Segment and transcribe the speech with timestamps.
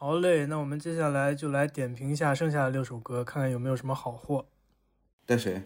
[0.00, 4.46] 好嘞，那我们接下来就来点评一下剩下的六首歌，看看有没有什么好货。
[5.26, 5.62] 带谁？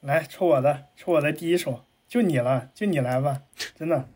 [0.00, 3.42] 来抽我的，抽我的第一首，就你了，就你来吧，
[3.74, 4.08] 真的。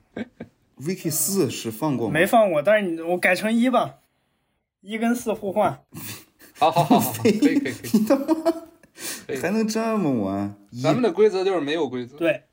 [0.78, 2.14] Vicky 四是放过吗？
[2.14, 3.98] 没放过，但是你我改成一吧，
[4.80, 5.85] 一跟四互换。
[6.58, 8.24] 好好好好，可以可以可以， 你他妈
[9.27, 10.56] 可以还能这么玩？
[10.83, 12.17] 咱们的规则就是没有规则。
[12.17, 12.45] 对，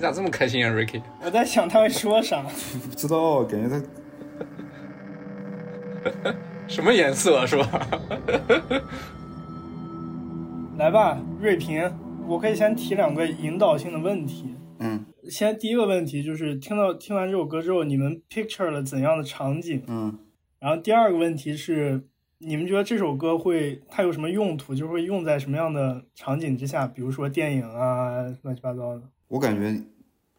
[0.00, 1.02] 你咋这么开心啊，Ricky？
[1.22, 2.42] 我在想他会说啥。
[2.88, 3.82] 不知道，感觉
[6.02, 6.34] 他
[6.66, 7.86] 什么颜色是吧？
[10.78, 11.92] 来吧，瑞平，
[12.26, 14.54] 我可以先提两个引导性的问题。
[14.78, 19.84] 嗯先第一个问题就是听到听完这首歌之后，你们 picture 了怎样的场景？
[19.86, 20.18] 嗯
[20.58, 22.02] 然后第二个问题是，
[22.38, 24.74] 你们觉得这首歌会它有什么用途？
[24.74, 26.86] 就是会用在什么样的场景之下？
[26.86, 29.02] 比如说电影啊，乱七八糟的。
[29.30, 29.80] 我感觉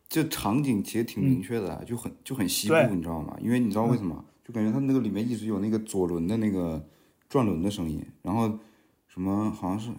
[0.10, 3.38] 这场景其实挺明确的，就很就很西部，你知道吗？
[3.42, 4.26] 因为你知道为什么？
[4.46, 6.86] 就感觉它那个里面一直有那个左轮的那个
[7.30, 8.60] 转轮的声音，然后
[9.08, 9.90] 什么好像是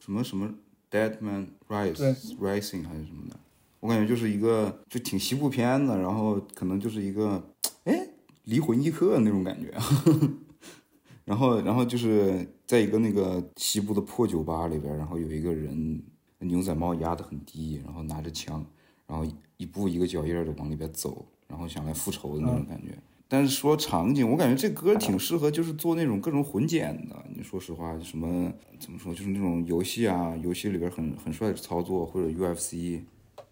[0.00, 0.52] 什么什么
[0.90, 3.36] Dead Man Rise Rising 还是什么的，
[3.80, 7.42] 我感觉就是一个就挺西部片的，然后可能就是一个
[7.84, 8.06] 哎
[8.44, 9.72] 离魂一刻那种感觉。
[11.24, 16.02] 然后，然后就是在一个那个西部的破酒吧里边，然后有一个人
[16.42, 18.64] 牛仔帽压得很低，然后拿着枪，
[19.06, 22.96] 然后一步一个脚印儿的往里边走，然后想来复仇的那种感觉。
[23.28, 27.24] 但是说场景，我感觉这歌挺适合，就是做那种各种混剪的。
[27.34, 33.00] 你说实话，什么怎么说，就是那种游戏啊，游戏里边很很帅的操作，或者 UFC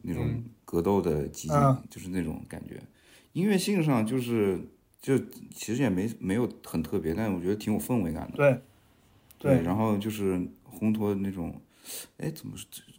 [0.03, 2.79] 那种格斗的集锦，嗯就是那种感觉。
[3.33, 4.61] 音乐性上就是
[5.01, 5.19] 就
[5.55, 8.37] 其实也没没有很特别，但我觉得挺有氛围感的。
[8.37, 8.61] 对，
[9.39, 10.39] 对然后就是
[10.79, 11.55] 烘托那种，
[12.19, 12.55] 哎，怎么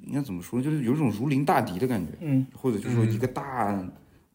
[0.05, 0.63] 应该怎么说呢？
[0.65, 3.83] 就是有一种如临大敌的感觉，嗯，或者就是说一个大、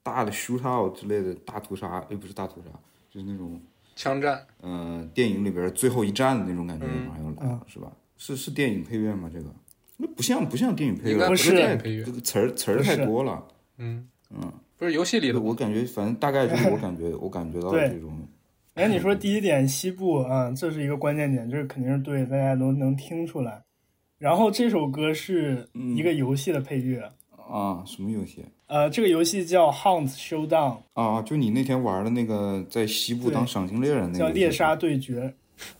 [0.03, 2.71] 大的 shootout 之类的大屠杀，哎，不是大屠杀，
[3.11, 3.61] 就是那种
[3.95, 7.91] 枪战，呃电影里边最后一战的那种感觉嗯马上要来了，是吧？
[8.19, 9.31] 是是电影配乐吗？
[9.33, 9.47] 这个
[9.97, 13.43] 那不像不像电影配乐，不是电影配乐这，个词儿词儿太多了。
[13.79, 18.13] 嗯嗯不是游戏里的我感觉反正大概就是我感觉我感觉到的这种
[18.75, 23.63] 哎，你说 第一点西部啊，这是一个关键点，这肯定是对，大家都能听出来。
[24.19, 27.01] 然后这首歌是一个游戏的配乐，
[27.37, 31.23] 啊什么游戏呃，这个游戏叫 Hunt Showdown，啊？
[31.23, 35.35] 就你那天玩的那个在西部当赏金猎人那个叫猎杀对决。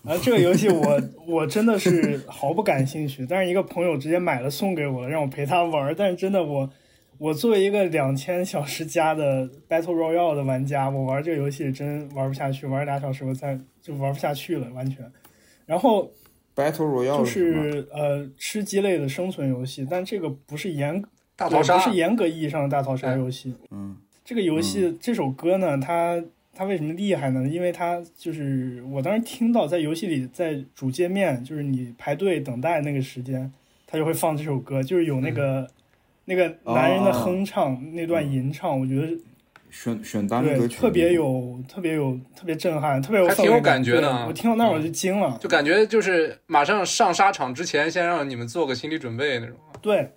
[0.05, 5.95] 啊，这个游戏我 我真的是毫不感兴趣，但是一个朋友直接买了送给我了，让我陪他玩。
[5.97, 6.71] 但是真的我
[7.19, 15.05] 我作为一个两千小时加的 Battle Royale 的玩家，我玩这个游戏真玩不下去，玩俩小时我再就玩不下去了，完全。
[15.67, 16.11] 然后
[16.57, 21.01] Battle Royale 就是呃吃鸡类的生存游戏，但这个不是严
[21.37, 23.55] 大逃杀不是严格意义上的大逃杀游戏。
[23.71, 23.97] 嗯。
[24.25, 26.21] 这个游戏、这首歌呢，它
[26.53, 27.47] 它为什么厉害呢？
[27.47, 33.53] 因为它就是我当时听到在游戏里，在主界面，就是你排队等待那个时间，
[33.87, 35.65] 它就会放这首歌，就是有那个、
[36.25, 39.17] 那个男人的哼唱、那段吟唱，我觉得
[39.77, 49.55] 选选单对歌曲特别有特别有特别震撼，特别有还挺有感觉的啊我听到那儿我就惊了，就感觉就是马上上沙场之前，先让你们做个心理准备那种。
[49.83, 50.11] 对，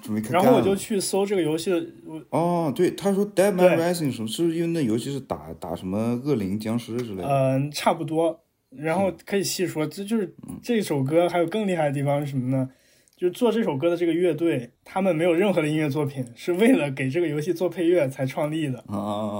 [0.00, 1.84] 准备开然后我就去搜这个游戏的，
[2.30, 7.28] 哦，对，他说 Dead Man 对 Rising 什么，是不是因为那游戏是打打什么恶灵、僵尸之类的？
[7.28, 8.40] 嗯，差不多。
[8.70, 12.68] 然后可以细说，这就是这首歌还有更厉害的地方是什么呢？
[13.16, 18.84] 就是做这首歌的这个乐队，他们没有任何的音乐作品，是为了给这个游戏做配乐才创立的。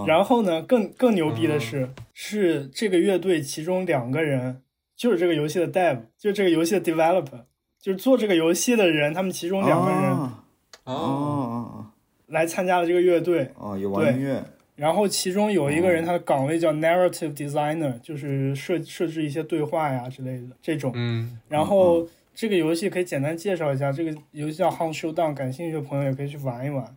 [0.06, 4.62] 然后呢，更更牛逼的是，是这个乐队其中两个人
[4.97, 7.43] 就是这个游戏的 dev，就是这个游戏的 developer，
[7.81, 10.44] 就是做这个游戏的人，他们其中两个人啊
[10.85, 11.91] 啊哦，啊
[12.29, 13.50] 来参加了这个乐队。
[13.59, 13.91] 啊有！
[13.91, 14.43] 玩音乐
[14.76, 20.91] 然后其中有一个人，他的岗位叫 narrative designer，就是设设置一些对话呀之类的这种。
[20.97, 26.96] 嗯，然后这个游戏可以简单介绍一下，这个游戏叫 Hunt Showdown，感兴趣的朋友也可以去玩一玩。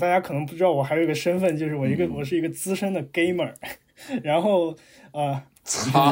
[0.00, 3.52] 大家可能不知道，我还有一个身份，就是我一个、我是一个资深的 gamer。
[4.24, 4.74] 然后
[5.12, 6.10] 呃，操，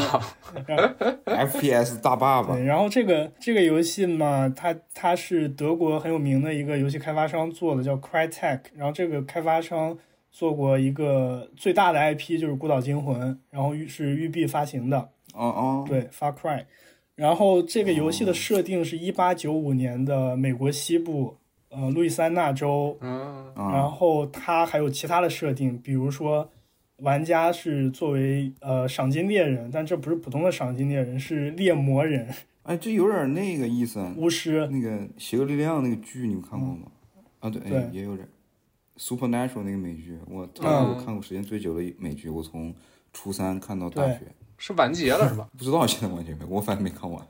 [1.25, 8.61] FPS 大爸爸，然后这个这个游戏嘛，它它是德国很有名的一个游戏开发商做的，叫 Crytek。
[8.77, 9.97] 然后这个开发商
[10.31, 13.19] 做过一个最大的 IP 就是《孤岛惊魂》，
[13.49, 14.99] 然后是育碧发行的。
[15.33, 16.65] 哦哦，对，Far Cry。
[17.21, 21.37] 然后这个游戏的设定是一八九五年的美国西部，
[21.69, 22.97] 呃，路易斯安那州。
[23.03, 26.51] 嗯，啊然后它还有其他的设定，比如说
[26.97, 32.27] 玩家是作为呃赏金猎人，但这不是普通的赏金猎人，是猎魔人、
[32.63, 34.03] 哎，这有点那个意思。
[34.17, 34.67] 巫师。
[34.69, 34.89] 那个
[35.19, 36.87] 《邪恶力量》那个剧你们看过吗？
[37.41, 38.27] 啊，对，哎，也有点。
[38.97, 42.75] Supernatural 那个美剧，我嗯它是我看过时间最久的美剧，我从
[43.13, 44.21] 初三看到大学，
[44.63, 45.49] 是完结了是吧？
[45.57, 47.27] 不知道现在完结没，我反正没看完，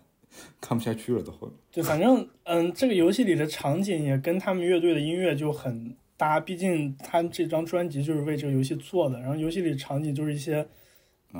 [0.61, 1.57] 看不下去了，到后面。
[1.71, 9.21] 对，反正嗯，这个游戏里的场景也跟他们乐队的音乐就很搭，毕竟他这张专辑就是为这个游戏做的。
[9.21, 10.67] 然后游戏里场景就是一些，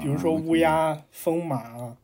[0.01, 1.97] 比如说啊乌鸦、风马，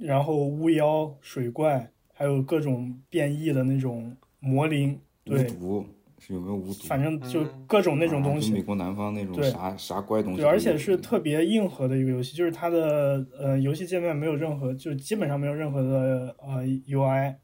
[0.00, 5.86] 然后巫妖、水怪，还有各种变异的那种魔灵，无对，毒
[6.18, 6.86] 是有没有无毒？
[6.86, 8.62] 反正就嗯各种那种东西啊美。
[8.62, 17.34] 国南方那种对啥啥怪东西对，而且是特别硬核的一个游戏，就是它的呃游戏界面没有任何，就基本上没有任何的呃 UI，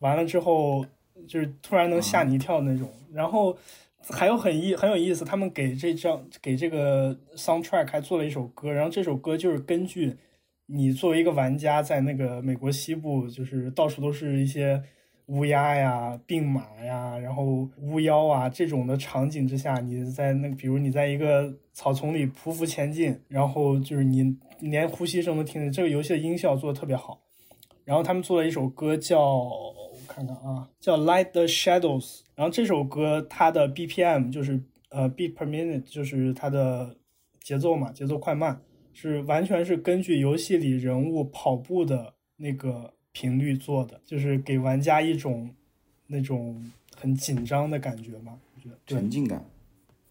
[0.00, 0.84] 完了之后
[1.26, 2.90] 就是突然能吓你一跳那种。
[3.12, 3.56] 然后
[4.10, 10.14] 还有很意很有意思，他们给这张给这个 soundtrack 还做了一首歌，然后这首歌就是根据
[10.66, 14.82] 你作为一个玩家在那个美国西部，就是到处都是一些。
[15.26, 25.72] 乌鸦呀、病马呀，然后巫妖啊这种的场景之下，你在那，比如你在一个草丛里匍匐前进，然后就是你连呼吸声都听见。
[25.72, 27.20] 这个游戏的音效做的特别好。
[27.84, 29.74] 然后他们做了一首歌叫我
[30.08, 32.00] 看看啊，叫《Light the Shadows》。
[32.34, 36.96] 然后这首歌它的 BPM 就是呃 beat per minute，就是它的
[37.42, 38.58] 节奏嘛，节奏快慢
[38.94, 45.48] 是完全是根据游戏里人物跑步的那个频率做的，就是给玩家一种
[46.08, 46.62] 那种
[46.94, 49.42] 很紧张的感觉嘛，我觉得对沉浸感，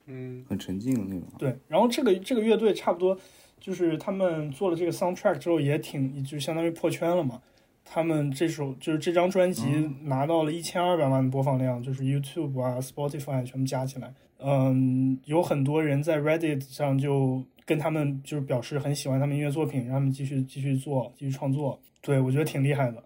[0.06, 1.28] 嗯，很沉浸的那种。
[1.38, 1.56] 对。
[1.68, 3.20] 然后这个这个乐队差不多
[3.60, 7.42] 就是他们做了这个 soundtrack 之后也挺就相当于破圈了嘛。
[7.86, 9.64] 他们这首就是这张专辑
[10.04, 14.14] 拿到了一千二百万的播放量，就是 YouTube 啊、Spotify 全部加起来。
[14.40, 21.80] 嗯，有很多人在 Reddit 上就跟他们就是表示很喜欢他们音乐作品，让他们继续继续做、继续创作。
[22.04, 23.04] 对我觉得挺厉害的。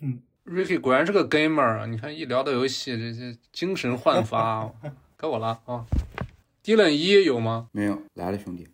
[0.00, 1.86] 嗯 Ricky 果然是个 gamer 啊！
[1.86, 4.68] 你看一聊到游戏，这这精神焕发，
[5.16, 5.86] 该我了啊。
[6.64, 7.68] Dylan 一有吗？
[7.70, 8.66] 没有来了，兄弟。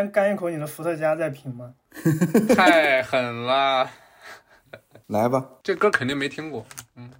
[0.00, 1.74] 先干一口你的伏特加再品吗？
[2.56, 3.90] 太狠了，
[5.08, 6.64] 来吧，这歌肯定没听过，
[6.96, 7.10] 嗯，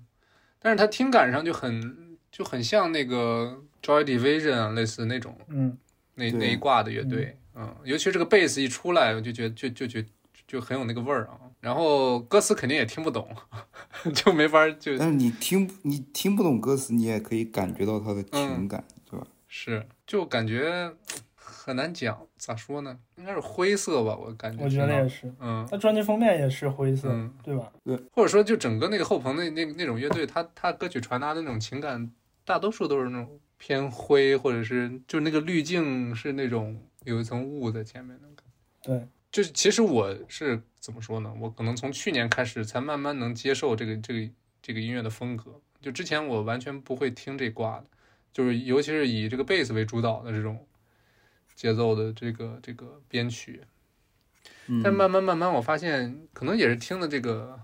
[0.59, 5.37] 但是它听感上就很就很像那个 Joy Division 啊，类似那种。
[5.49, 5.77] 嗯，
[6.15, 10.03] 那那一挂的乐队，嗯，尤其是这个贝斯一出来，我就觉得就就就
[10.47, 11.37] 就很有那个味儿啊。
[11.61, 13.29] 然后歌词肯定也听不懂，
[14.15, 19.27] 就没法就但是你听你听不懂歌词，你也可以感觉到它的嗯情感，对吧？
[19.47, 19.87] 是。
[20.07, 20.93] 就感觉
[21.63, 22.99] 很难讲，咋说呢？
[23.17, 24.65] 应该是灰色吧，我感觉。
[24.65, 25.31] 我觉得也，是。
[25.39, 27.71] 嗯它专辑封面也是灰色，嗯，对吧？
[27.85, 32.11] 对或者说就整个那个后朋那那那种乐队，他他歌曲传达的那种情感，
[32.47, 38.29] 大多数都是那种偏灰，或者是就是那个滤镜是那种有一层雾在前面的。
[38.83, 41.31] 对，就是其实我是怎么说呢？
[41.39, 45.61] 我可能从去年开始才慢慢能接受这个这个这个音乐的风格。
[45.83, 47.85] 就之前我完全不会听这挂的，
[48.33, 50.67] 就是尤其是以这个贝斯为主导的这种
[51.61, 53.61] 节奏的这个这个编曲。
[54.67, 54.81] 嗯。
[54.83, 57.61] 但慢慢慢慢，我发现可能也是听的这个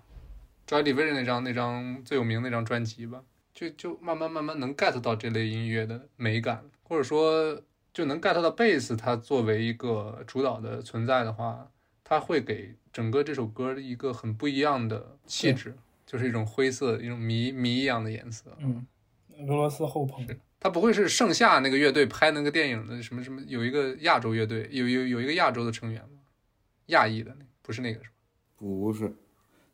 [0.67, 3.23] Joy Division 那张那张最有名那张专辑吧，
[3.55, 7.63] 就就慢慢慢慢能 get 到这类音乐的美感，或者说
[7.95, 11.71] 就能 get 到贝斯它作为一个主导的存在的话，
[12.05, 15.75] 它会给整个这首歌一个很不一样的气质，
[16.05, 18.55] 就是一种灰色、一种迷迷一样的颜色。
[18.59, 18.87] 嗯，
[19.49, 20.27] 俄罗斯后朋，
[20.59, 26.21] 它不会是盛夏那个乐队拍那个电影的什么什么，有一个亚洲乐队，有有有一个亚洲的成员吗？
[26.87, 28.15] 亚裔的那不是那个是吧？
[28.57, 29.15] 不是，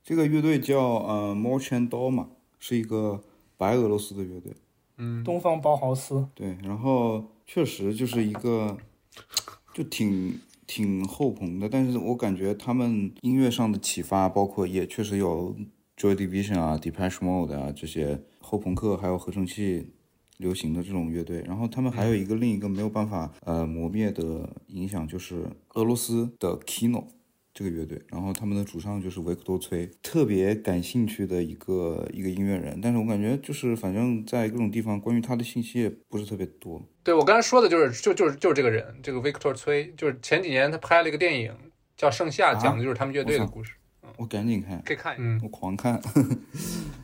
[0.03, 2.27] 这个乐队叫呃 Morchan Doma，
[2.59, 3.23] 是一个
[3.57, 4.53] 白俄罗斯的乐队。
[4.99, 8.77] 嗯，东方包豪斯，对，然后确实就是一个，
[9.73, 15.57] 就挺挺后朋的，但是我感觉他们音乐上的启发，包括也确实有
[15.97, 19.89] Joy Division 啊、Depeche Mode 啊这些后朋克还有合成器
[20.43, 21.41] 流行的这种乐队。
[21.47, 27.07] 然后他们还有一个另一个没有办法呃磨灭的影响，就是俄罗斯的 Kino。
[27.55, 36.83] 这个乐队，然后他们的主唱就是维克多·崔，特别感兴趣的一个一个音乐人，但是我感觉就是反正在各种地方关于他的信息也不是特别多。
[37.05, 41.55] 对我刚才说的就是就就是就是这个人，这个 Victor 崔，就是前几年他拍了一个电影
[41.95, 42.59] 叫《盛夏》，啊？
[42.59, 43.75] 讲的就是他们乐队的故事，
[44.17, 46.01] 我赶紧看，可以看我狂看，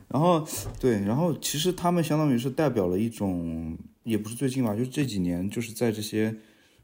[0.09, 0.47] 然后
[0.81, 6.35] 对，然后其实他们相当于是代表了一种，也不是最近吧，就是这几年，就是在这些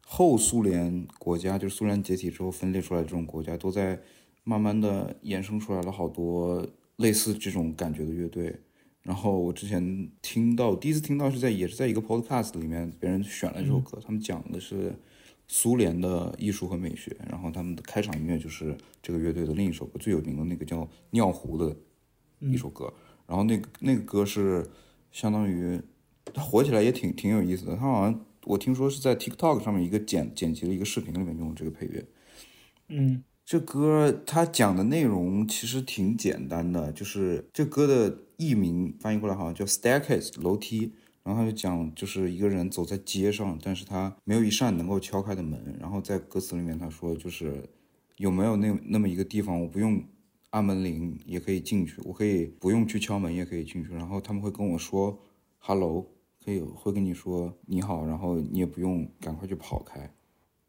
[0.06, 3.98] 后苏联国家，就是苏联解体之后分裂出来的这种国家，都在
[4.44, 8.54] 慢慢的衍生出来了好多类似这种感觉的乐队。
[9.02, 14.94] 然后我之前听到，第一次听到是在也是在一个 podcast 里面，别人选了这首歌，他们讲的是
[15.48, 21.74] 苏联的艺术和美学，然后他们的开场音乐就是这个乐队的另一首歌，最有名的那个叫《尿壶》的
[22.40, 22.92] 一首歌。
[23.26, 24.66] 然后那个那个歌是
[25.12, 25.80] 相当于
[26.32, 32.04] 它火起来也挺挺有意思的，它好像我听说是在 TikTok 上面一个剪剪辑的一个视频里面用的这个配乐。
[32.88, 47.68] 嗯这歌它讲的内容其实挺简单的，就是这歌的译名翻译过来好像叫 staircase 楼梯，然后他就讲就是一个人走在街上，但是他没有一扇能够敲开的门，然后在歌词里面他说就是
[48.16, 50.02] 有没有那那么一个地方，我不用
[50.54, 55.18] 按门铃也可以进去，我可以不用去敲门也可以进去，然后他们会跟我说
[55.58, 56.06] hello，
[56.44, 60.14] 可以会跟你说你好，然后你也不用赶快去跑开。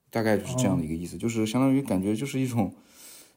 [0.09, 2.73] 大概就是这样的一个意思，就是相当于感觉就是一种，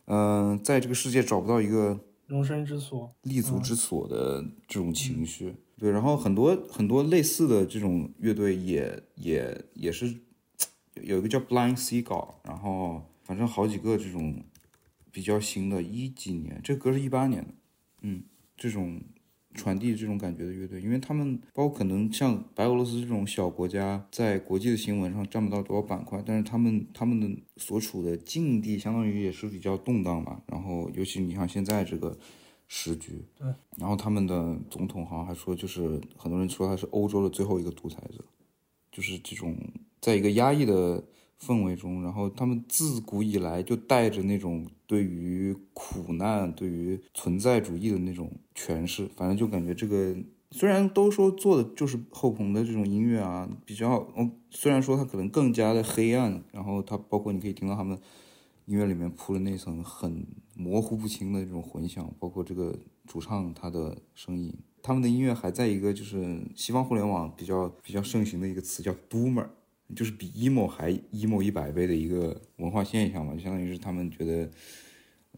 [0.07, 3.11] 嗯、在这个世界找不到一个容身之所。
[3.25, 5.55] 立足之所的这种情绪。
[5.77, 10.19] 对，然后很多很多类似的这种乐队也也也是
[11.03, 14.43] 有一个叫 Blind Seagull，然后反正好几个这种
[15.18, 17.52] 比较新的，一几年，这歌是一八年的，
[18.02, 18.22] 嗯，
[18.57, 19.00] 这种
[19.52, 30.40] 传递这种感觉的乐队，因为他们包括可能像白俄罗斯这种小国家，在国际的新闻上占不到多少板块，但是他们他们的所处的境地相当于也是比较动荡嘛。
[30.46, 32.16] 然后尤其你像现在这个
[32.68, 38.24] 时局，对，然后他们的总统好像还说，就是很多人说他是欧洲的最后一个独裁者，
[38.92, 39.57] 就是这种
[40.00, 41.02] 在一个压抑的
[41.40, 50.16] 氛围中，然后他们自古以来就带着那种对于苦难、对于存在主义的那种诠释，反正就感觉这个
[50.51, 57.98] 虽然都说做的就是后朋的这种音乐啊，比较，嗯，虽然说它可能更加的黑暗，然后它包括你可以听到他们
[58.64, 62.74] 音乐里面铺的那层很模糊不清的这种混响，包括这个
[63.07, 69.46] 主唱他的声音，他们的音乐还在一个就是西方互联网比较比较盛行的一个词叫 doomer，
[69.94, 74.51] 就是比 emo 还 emo 一百倍的一个文化现象嘛，就相当于是他们觉得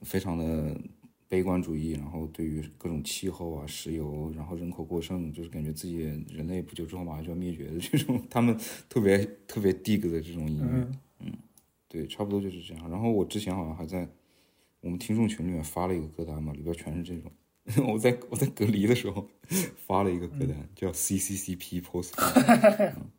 [0.03, 0.81] 非常的
[1.29, 8.59] 悲观主义，然后对于各种气候啊、石油，然后人口过剩，就是感觉自己人类不久之后马上就要灭绝的这种，他们
[8.89, 10.67] 特别特别 dig 的这种音乐。
[11.21, 11.33] 嗯
[11.93, 12.89] 对，差不多就是这样。
[12.89, 14.09] 然后我之前好像还在
[14.81, 17.33] 我们听众群里面发了一个歌单嘛，里边全是这种。
[17.93, 19.29] 我在我在隔离的时候
[19.77, 22.13] 发了一个歌单，叫 CCCP Post，、
[22.97, 23.11] 嗯、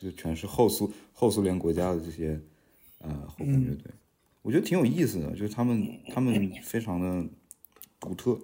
[0.00, 2.40] 就全是后苏后苏联国家的这些
[2.98, 3.92] 呃后朋乐队，
[4.42, 7.28] 我觉得挺有意思的，就是他们他们非常的
[8.00, 8.38] 独特。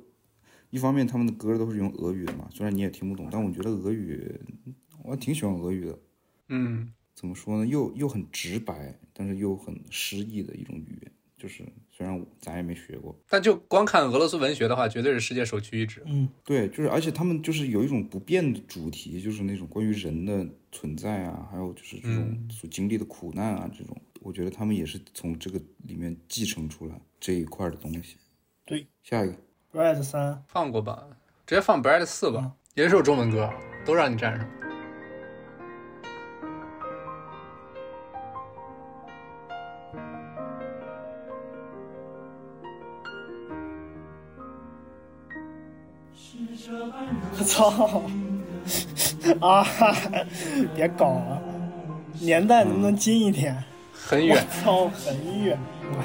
[0.71, 4.29] 一方面他们的歌都是用俄语的嘛，虽然你也听不懂，但我觉得俄语
[5.05, 5.99] 我还挺喜欢俄语的。
[6.49, 7.67] 嗯，怎么说呢？
[7.67, 11.13] 又又很直白，但是又很诗意的一种语言。
[11.37, 11.63] 就是
[11.97, 16.03] 虽然咱也没学过，但就光看俄罗斯文学的话，绝对是世界首屈一指。
[16.07, 16.29] 嗯。
[16.45, 22.49] 对，就是而且他们就是有一种不变的主题，就是那种关于人的存在啊，还有就是这种嗯。
[22.51, 28.17] 所经历的苦难啊，这种，我觉得他们也是从这个里面继承出来这一块的东西。
[28.67, 29.37] 对，下一个
[29.73, 31.07] ，，Red 三，放过吧，
[31.47, 33.49] 直接放 Brad 四吧，也是首中文歌，
[33.87, 34.64] 都让你占上。
[47.39, 48.03] 我操！
[49.41, 49.67] 啊，
[50.75, 51.43] 别搞了，
[52.21, 53.55] 年代能不能近一点？
[53.55, 55.59] 我很远，操，很远，
[55.93, 55.97] 我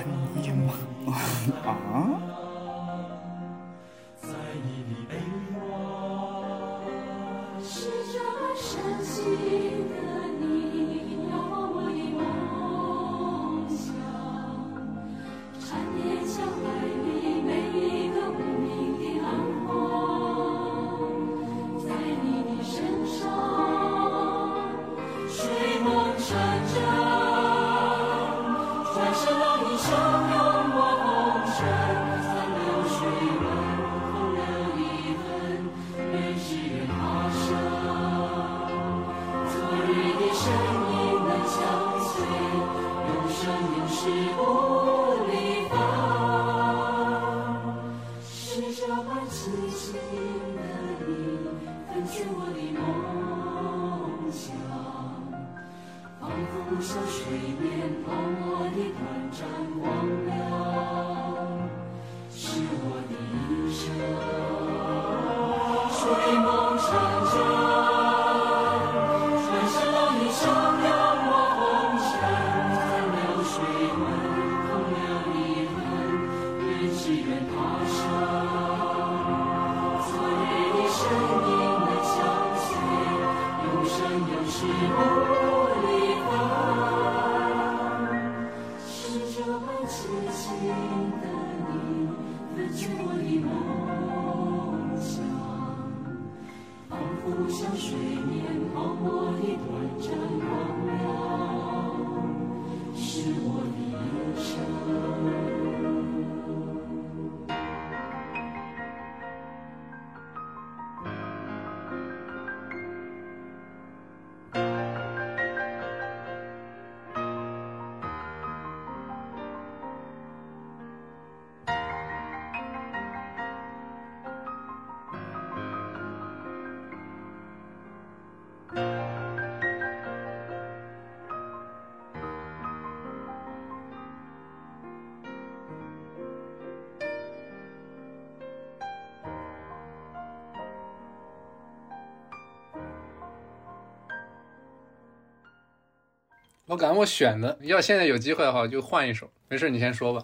[146.69, 149.27] 我感觉我选的，要现在有机会的话，我就换一首。
[149.47, 150.23] 没事，你先说吧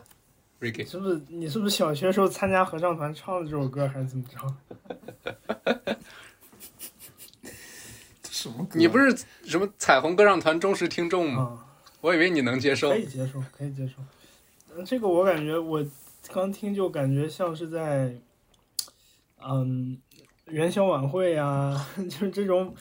[0.62, 0.88] ，Ricky。
[0.88, 4.38] 是不是你是不是小学时候参加合唱团唱的这首歌，还是怎么着？
[8.30, 8.78] 什么歌？
[8.78, 11.42] 你不是什么彩虹歌唱团忠实听众吗？
[11.42, 11.66] 啊、
[12.02, 12.98] 我以为你能接受可。
[12.98, 13.94] 以接受，可以接受。
[14.78, 15.84] 嗯这个我感觉我
[16.32, 18.14] 刚听就感觉像是在，
[19.44, 19.98] 嗯，
[20.46, 22.76] 元宵晚会呀、 就是这种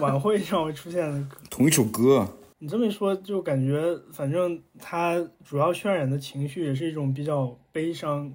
[0.00, 1.36] 晚会上会出现的。
[1.48, 2.28] 同一首歌，
[2.62, 8.30] 你这么一说，就感觉反正他主要渲染的情绪也是一种比较悲伤，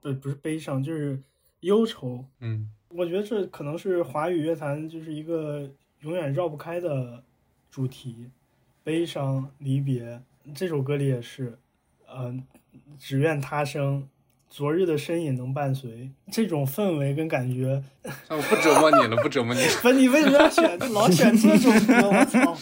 [0.00, 1.22] 不不是悲伤，就是
[1.60, 2.24] 忧愁。
[2.40, 5.70] 嗯，我觉得这可能是华语乐坛就是一个
[6.00, 7.22] 永远绕不开的
[7.70, 8.26] 主题，
[8.82, 10.20] 悲伤、离别。
[10.56, 11.56] 这首歌里也是，
[12.12, 12.42] 嗯、
[12.98, 14.08] 只愿他生，
[14.50, 16.10] 昨日的身影能伴随。
[16.32, 17.80] 这种氛围跟感觉，
[18.28, 19.68] 那我不折磨你了，不折磨你了。
[19.80, 22.08] 不是你为什么要选老选这种歌？
[22.10, 22.58] 我操！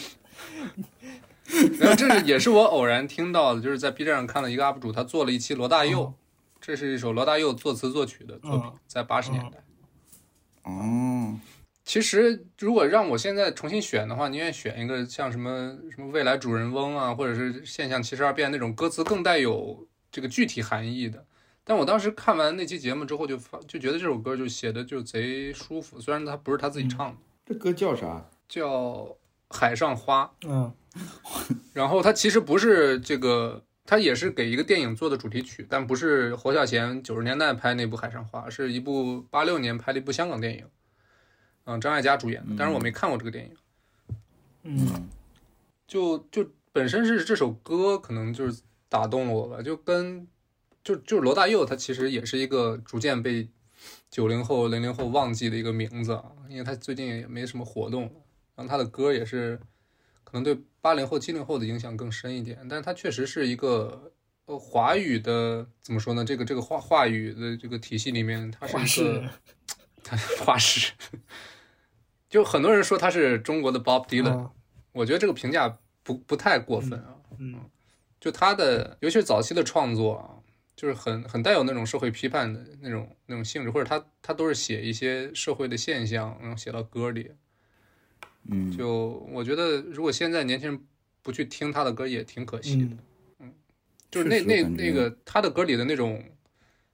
[1.79, 6.13] 然后这是也是我偶然听到的，就是在 B 站上看了一个 UP 主，他做了一期罗大佑，哦
[6.61, 9.63] 这是一首罗大佑作词作曲的作品嗯，在八十年代。
[10.61, 11.39] 哦，
[11.83, 21.25] 其实如果让我现在重新选的话，宁愿选一个像什么什么未来主人翁啊，或者是现象七十二变那种歌词更带有这个具体含义的。
[21.63, 28.23] 但我当时看完那期节目之后就发，就觉得这首歌就写的就贼舒服，虽然他不是他自己唱的，这歌叫啥？
[28.47, 28.69] 叫
[29.49, 30.31] 《海上花》。
[30.47, 30.71] 嗯
[31.73, 40.65] 然后它其实不是这个，它也是给一个电影做的主题曲，但不是侯孝贤九十年代拍那部《海上花》，是一部八六年拍的一部香港电影，
[41.65, 43.55] 嗯，张艾嘉主演的，但是我没看过这个电影。
[44.63, 45.09] 嗯。
[45.87, 50.25] 就就本身是这首歌可能就是打动了我吧，就跟
[50.81, 53.49] 就就是罗大佑，他其实也是一个逐渐被
[54.09, 58.03] 九零后、零零后忘记的一个名字啊，因为他最近也没什么活动，
[58.55, 59.59] 然后他的歌也是
[60.31, 64.13] 可能对八零后、七零后的影响更深一点，但是他确实是一个
[64.45, 66.23] 呃华语的怎么说呢？
[66.23, 69.29] 这个这个话话语的这个体系里面，他是一个式
[70.03, 70.93] 他花式，
[72.29, 74.51] 就很多人说他是中国的 Bob Dylan，、啊
[74.93, 77.15] 我觉得这个评价不不太过分啊。
[77.39, 77.55] 嗯
[78.19, 80.35] 就他的，尤其是早期的创作啊，
[80.75, 87.31] 就是很很带有那种社会批判的那种那种性质，或者他他都是写一些社会的现象，然后写到歌里。
[88.49, 90.79] 嗯，就我觉得，如果现在年轻人
[91.21, 92.97] 不去听他的歌，也挺可惜的。
[93.39, 93.53] 嗯
[94.09, 96.21] 就是那那那个他的歌里的那种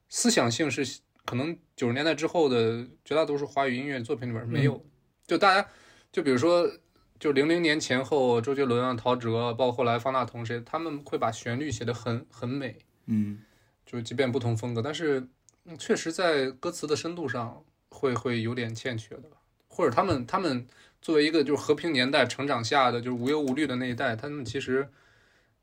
[0.08, 4.80] 思想性是可能九十年代之后的绝大多数华语音乐作品里面没有。
[5.26, 5.68] 就大家
[6.12, 6.70] 就比如说，
[7.18, 13.40] 就零零年前后，周杰伦啊、陶喆，包括后来方大同谁，他们会把旋律写得很很美，嗯
[13.84, 15.26] 就即便不同风格，但是
[15.64, 19.38] 嗯确实在歌词的深度上会会有点欠缺的吧。
[19.66, 20.64] 或者他们他们
[21.00, 24.88] 作为一个就是和平年代成长下的就是无忧无虑的那一代，他们其实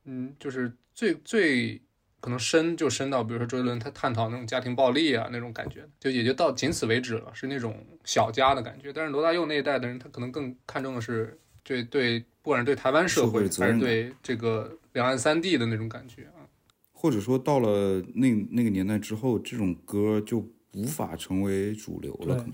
[0.05, 1.81] 嗯就是最最
[2.19, 8.91] 可能深就深到，比如说周杰伦他探讨那种家庭暴力啊那种感觉，就也就到仅此为止了，是那种小家的感觉。
[8.91, 16.49] 但是罗大佑那一代的人，他可能更看重的是对对，不管是对台湾社社会会还是对这个两岸三地的那种感觉啊。
[16.91, 20.43] 或者说到了那那个年代之后，这种歌就
[20.73, 22.53] 无法成为主流了，可能。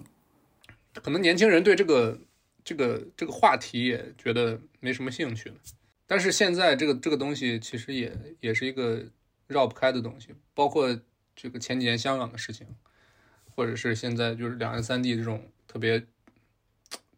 [1.01, 2.19] 可能年轻人对这个
[2.63, 5.55] 这个这个话题也觉得没什么兴趣了。
[6.07, 9.03] 但是现在这个这个东西其实也也是一个
[9.47, 10.99] 绕不开的东西，包括
[11.35, 12.67] 这个前几年香港的事情，
[13.49, 16.03] 或者是现在就是两岸三地这种特别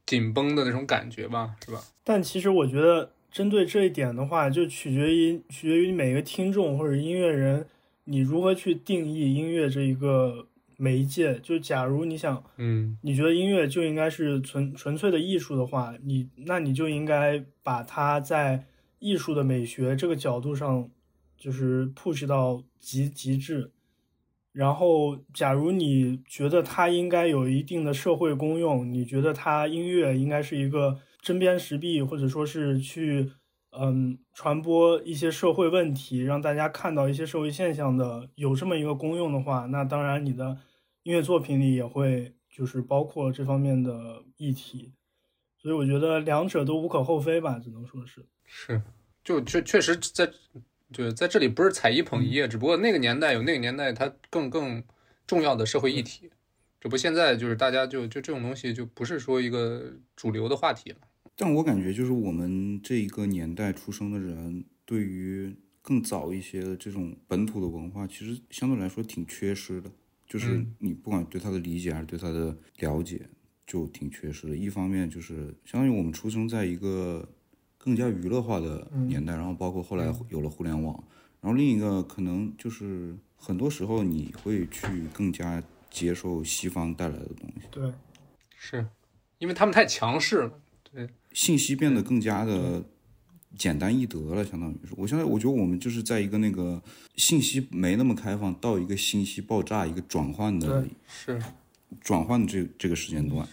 [0.05, 1.83] 紧绷的那种感觉吧，是吧？
[2.03, 7.65] 但其实我觉得，针对这一点的话，就取决于取决于每个听众或者音乐人，
[8.03, 10.45] 你如何去定义音乐这一个
[10.83, 11.39] 媒介。
[11.39, 18.65] 就假如你想，嗯你觉得音乐就应该是纯纯粹的艺术的话，你那你就应该把它在
[18.99, 20.89] 艺术的美学这个角度上，
[21.37, 23.71] 就是 push 到极极致。
[24.51, 33.31] 然后，假如你觉得它应该有一定的社会功用，你觉得它音乐应该是一个针砭时弊，或者说是去
[33.71, 40.55] 嗯传播一些社会问题，让大家看到一些社会现象的，有这么一个功用的话，那当然你的
[41.03, 44.91] 音乐作品里也会就是包括这方面的议题。
[45.57, 48.25] 所以我觉得两者都无可厚非吧，只能说是。
[48.43, 48.81] 是，
[49.23, 50.29] 就确确实在，
[50.91, 54.83] 对，在这里不是踩一捧一，只不过那个年代有那个年代它更更
[55.25, 56.29] 重要的社会议题，
[56.81, 60.97] 这不过现在就是大家就就这种东西就不是说一个主流的话题了。
[61.35, 69.89] 但我感觉就是我们这一个年代出生的人，对于更早一些的这种本土的文化，其实相对来说挺缺失的。
[70.33, 73.21] 就是嗯你不管对他的理解还是对他的了解，
[73.67, 74.57] 就挺缺失的。
[74.57, 77.29] 一方面就是相当于我们出生在一个
[77.77, 81.03] 更加娱乐化的年代，然后包括后来有了互联网，
[81.39, 87.67] 然后另一个可能就是很多时候你会去更加接受西方带来的东西。
[87.69, 87.93] 对，
[88.57, 88.87] 是，
[89.37, 90.59] 因为他们太强势了。
[90.91, 92.83] 对信息变得更加的
[93.57, 94.93] 简单易得了，相当于是。
[94.97, 96.81] 我现在我觉得我们就是在一个那个
[97.15, 101.41] 信息没那么开放，到一个信息爆炸、一个转换的是，
[102.01, 103.47] 转换的这这个时间段。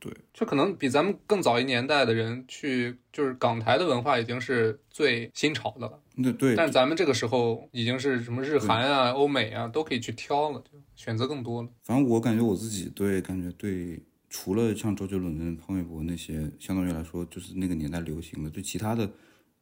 [0.00, 5.98] 对就可能比咱们更早一年代的人去，就是港台的文化已经是最新潮的了。
[6.22, 11.68] 对对，但咱们这个时候已经是什么日韩啊、欧美啊都可以去挑了，就选择更多了。
[11.84, 19.10] 反正我感觉我自己对感觉对，除了像周杰伦、潘玮柏那些，相当于来说就是那个年代流行的，对其他的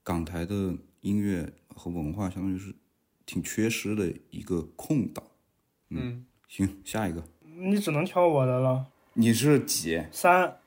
[0.07, 2.73] 港台的音乐和文化，相当于是
[3.27, 5.25] 挺缺失的一个空档。
[5.89, 8.87] 嗯，行，下一个，你只能挑我的了。
[9.15, 10.01] 你是几？
[10.13, 10.59] 三，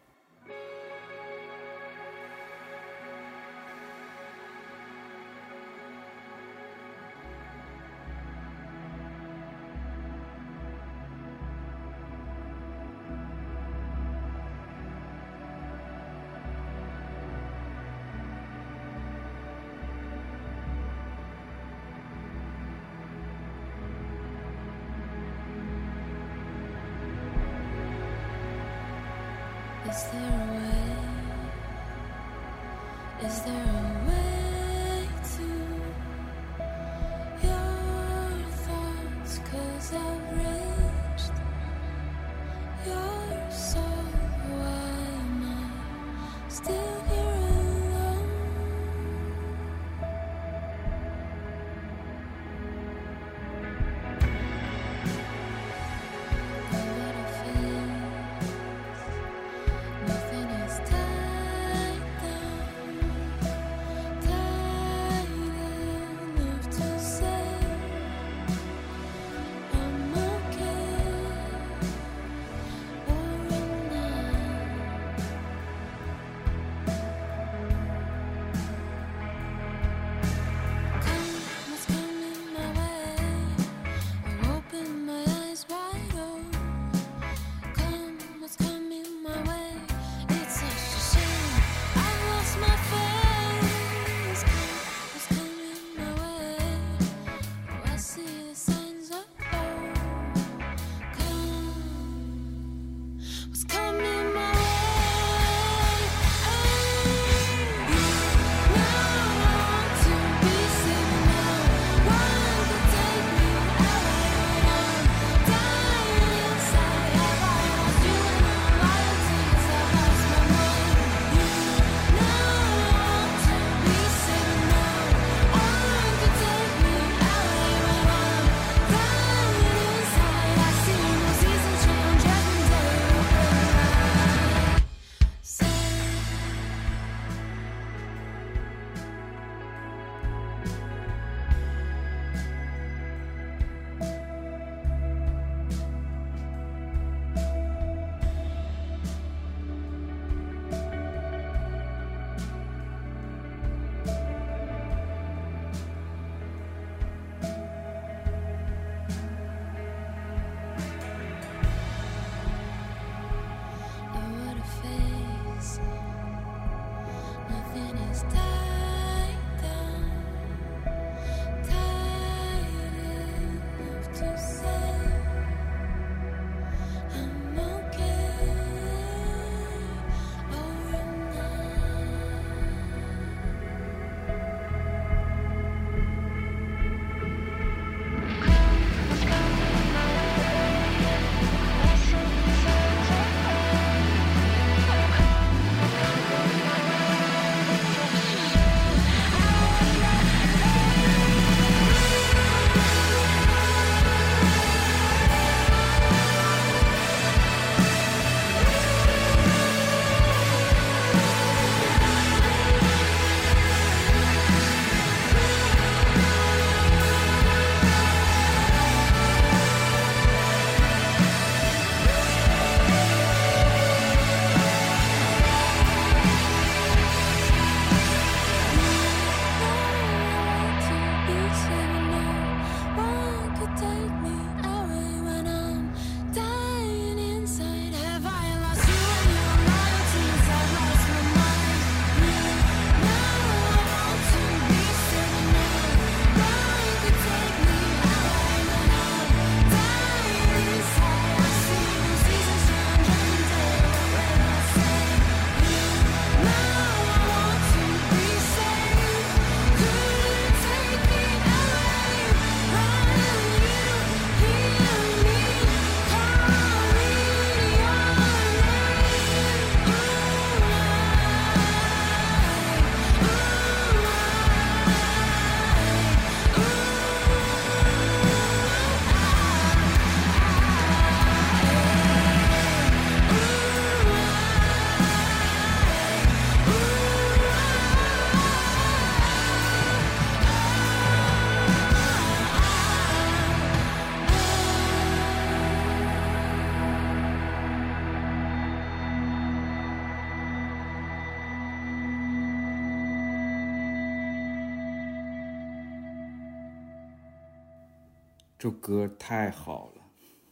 [308.70, 310.02] 这歌太好了，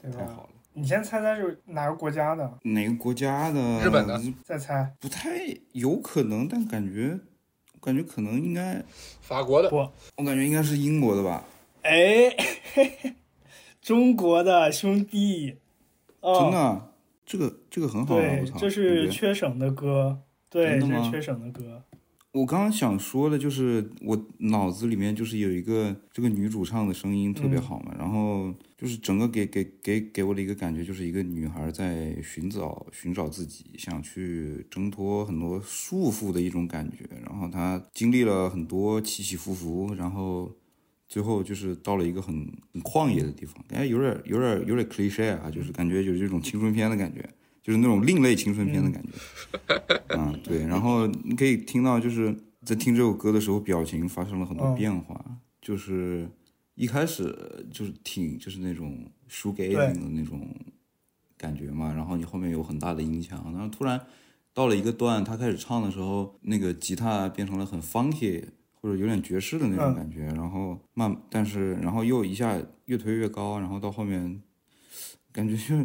[0.02, 0.12] 对？
[0.12, 0.50] 太好了。
[0.74, 2.60] 你先猜猜是哪个国家的？
[2.64, 3.80] 哪个国家的？
[3.84, 4.92] 日本的再猜。
[5.00, 5.40] 不太
[5.74, 7.20] 有可能，但感觉
[7.82, 8.84] 感觉可能应该，
[9.22, 9.78] 法国的，不，
[10.18, 11.44] 我感觉应该是英国的吧？
[11.84, 12.30] 哎，
[12.74, 13.16] 嘿 嘿
[13.82, 15.58] 中国的兄弟，
[16.20, 16.92] 哦、真的啊，
[17.26, 18.20] 这个这个很好啊！
[18.20, 21.84] 对这是缺省的歌，对，这是缺省的歌。
[22.34, 37.10] 我刚刚想说的就是，我脑子里面就是有一个这个女主唱的声音特别好嘛，然后就是整个给给给给我的一个感觉，就是一个女孩在寻找寻找自己，想去挣脱很多束缚的一种感觉。
[37.26, 40.52] 然后她经历了很多起起伏伏，然后
[41.08, 42.36] 最后就是到了一个很
[42.72, 47.28] 很旷野的地方，感觉有点有点有点 cliche 啊，就是感觉有这种青春片的感觉。
[47.68, 49.12] 就是那种另类青春片的感觉，
[50.16, 50.66] 嗯，对。
[50.66, 55.22] 然后你可以听到，就是在听这首歌的时候，表情发生了很多嗯变化。
[55.62, 56.30] 就是
[56.76, 60.48] 一开始就是挺就是那种 shoegazing 的那种
[61.36, 64.00] 感觉嘛，然后你后面有很大的音墙，然后突然
[64.54, 68.46] 到了一个段，他开始唱的时候，那个吉他变成了很 funky
[68.76, 74.42] 或者有点爵士的那种嗯感觉，然后慢，但是然后又一下越推越高，然后到后面
[75.34, 75.76] 感觉就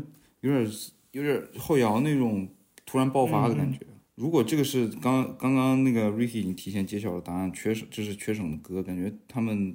[0.49, 0.71] 有点
[1.13, 2.49] 有点后摇那种
[2.85, 3.79] 突然爆发的感觉。
[4.15, 9.75] 如果这个是刚刚刚那个 Ricky 已经提前揭晓了答案，缺省这是缺省的歌，感觉他们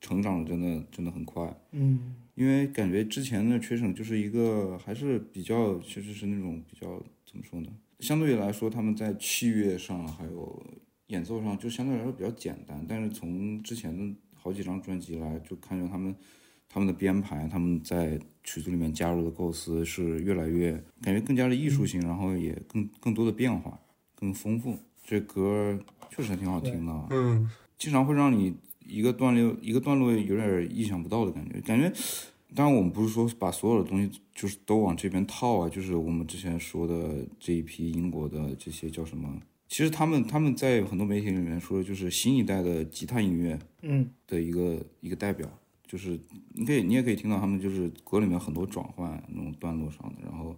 [0.00, 1.52] 成长的真的真的很快。
[1.72, 7.68] 嗯，因为感觉之前的缺省就是一个还是比较，其实是那种比较怎么说呢？
[7.98, 10.66] 相对来说，他们在器乐上还有
[11.08, 16.14] 演奏上就相对来说比较简单，但是从之前的好几张专辑来，就看见他们
[16.74, 23.78] 他们的编排，他们在曲子里面加入的构思是越来越感觉更加的艺术性，然后也更更多的变化，
[24.16, 24.76] 更丰富。
[25.04, 25.78] 这歌
[26.10, 27.48] 确实还挺好听的啊，嗯，
[27.78, 28.52] 经常会让你
[28.84, 31.92] 一个段落一个段落有点意想不到的感觉，感觉。
[32.56, 39.40] 当然，我们不是说把所有的东西就是都往这边套啊，就是我们之前说的这一批英国的这些叫什么？
[39.68, 45.48] 其实他们他们在很多媒体里面说，就是新一代的吉他音乐嗯，的一个一个代表，
[45.86, 46.18] 就是
[46.54, 50.56] 你可以你也可以听到他们就是歌里面很多转换那种段落上的，然后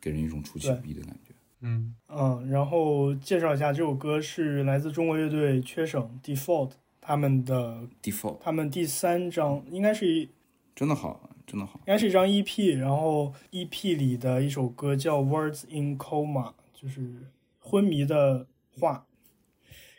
[0.00, 1.34] 给人一种出其不意的感觉。
[1.60, 10.28] 嗯，嗯，然后介绍一下，这首歌是来自中国乐队缺省 Default 他们的 Default 他们第三张，应该是一
[10.74, 11.78] 真的好，真的好。
[11.80, 17.28] 应该是一张 EP，然后 EP 里的一首歌叫《Words in Coma》，就是
[17.60, 18.46] 昏迷的
[18.78, 19.06] 话。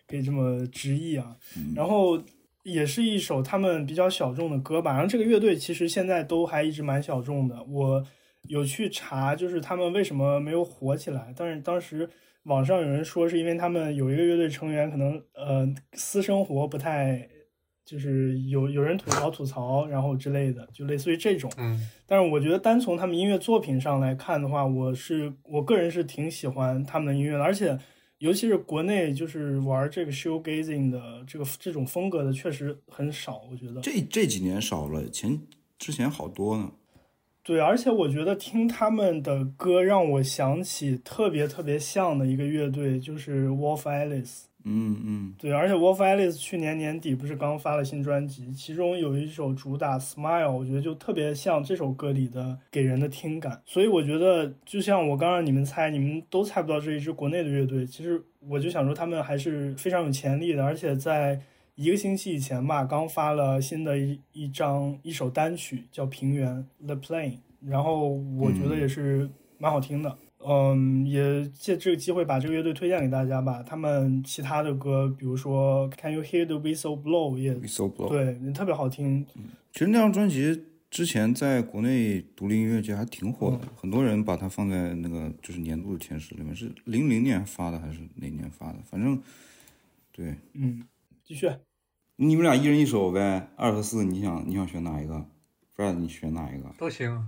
[0.05, 1.37] 可以这么直译啊。
[1.55, 2.21] 嗯然后
[2.63, 4.93] 也是一首他们比较小众的歌吧。
[4.93, 7.63] 然后这个乐队其实现在都还一直蛮小众的。
[7.65, 8.03] 我
[8.49, 11.33] 有去查，就是他们为什么没有火起来。
[11.37, 12.09] 但是当时
[12.43, 17.27] 网上有人说，是因为他们有一个乐队成员可能呃私生活不太，
[17.85, 21.49] 就是有有人吐槽吐槽，然后之类的，就类似于这种。
[21.57, 27.79] 嗯但是我觉得单从他们音乐作品上来看的话，我是我个人是挺喜欢他们的音乐的，而且
[28.23, 33.81] 尤其是国内就是玩这个 showgazing 的这个这种风格的确实很少，我觉得。
[33.81, 35.41] 这这几年少了，前
[35.77, 36.71] 之前好多呢。
[37.43, 44.43] 对，而且我觉得听他们的歌让我想起特别特别像的一个乐队，就是 Wolf Alice。
[44.65, 53.61] 嗯嗯，对，而且 Wolf Alice 去年年底不是刚发了新专辑，其中有一首主打《Smile》，我觉得就特别像这首歌里的给人的听感。
[53.65, 61.39] 所以我觉得，就像我刚让你们猜，你们都猜不到这一支国内的乐队，其实我就想说他们还是非常有潜力的，而且在
[61.75, 70.09] 一个星期以前吧，刚发了新的一一张一首单曲，叫《平原》The Plane，然后我觉得也是蛮好听的。
[70.09, 70.22] 嗯，
[71.05, 73.63] 也借这个机会把这个乐队推荐给大家吧。
[73.63, 78.09] 他们其他的歌，比如说《Can You Hear the Whistle Blow》也，Whistle Blow。
[78.09, 79.25] 对，也特别好听。
[79.71, 88.79] 其实那张专辑之前在国内独立音乐界还挺火的，嗯很多人把它放在那个就是年度的前十里面，是零零年发的还是哪年发的？
[88.85, 89.21] 反正
[90.11, 90.83] 对，嗯，
[91.23, 91.49] 继续。
[92.15, 95.25] 你们俩一人一首呗，二和四，你想你想选哪一个
[95.75, 96.69] ？Fred，你选哪一个？
[96.77, 97.27] 都行啊。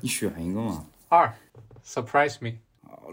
[0.00, 0.86] 你选一个嘛。
[1.08, 1.34] 二
[1.84, 2.58] ，surprise me。
[2.88, 3.10] 好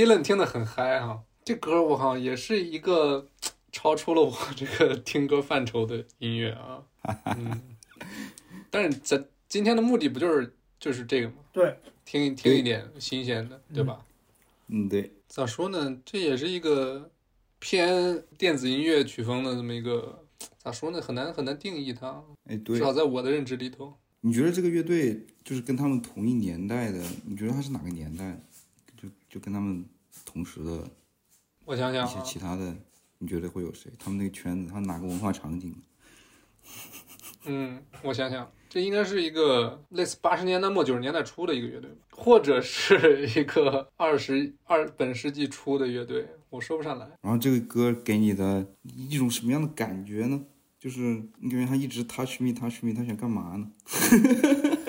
[0.00, 3.28] Dylan 听得很嗨哈，这歌我好像也是一个
[3.70, 6.82] 超出了我这个听歌范畴的音乐啊。
[7.36, 7.60] 嗯，
[8.70, 11.34] 但是咱今天的目的不就是就是这个吗？
[11.52, 11.76] 对，
[12.06, 14.02] 听一听一点新鲜的，对吧？
[14.68, 15.94] 嗯，对，咋说呢？
[16.02, 17.10] 这也是一个
[17.58, 20.24] 偏电子音乐曲风的这么一个，
[20.56, 20.98] 咋说呢？
[20.98, 23.92] 很难很难定义它，哎，对至，少在我的认知里头。
[24.22, 27.02] 你觉得这个乐队就是跟他们同一年代的？
[27.26, 28.42] 你觉得他是哪个年代？
[29.30, 29.84] 就就跟他们
[30.26, 30.90] 同时的
[31.64, 32.76] 我想想一些啊，其他的，
[33.18, 33.90] 你觉得会有谁？
[33.98, 35.74] 他们那个圈子，他哪个文化场景？
[37.46, 47.08] 嗯，我想想，这应该是一个类似八十年代末九十年代初的一个乐队吧，或者是一个二十二本世纪初的乐队，我说不上来。
[47.22, 50.42] 然后这个歌给你的一种什么样的感觉呢？
[50.78, 53.70] 就是你感觉他一直 touch me touch me，他想干嘛呢？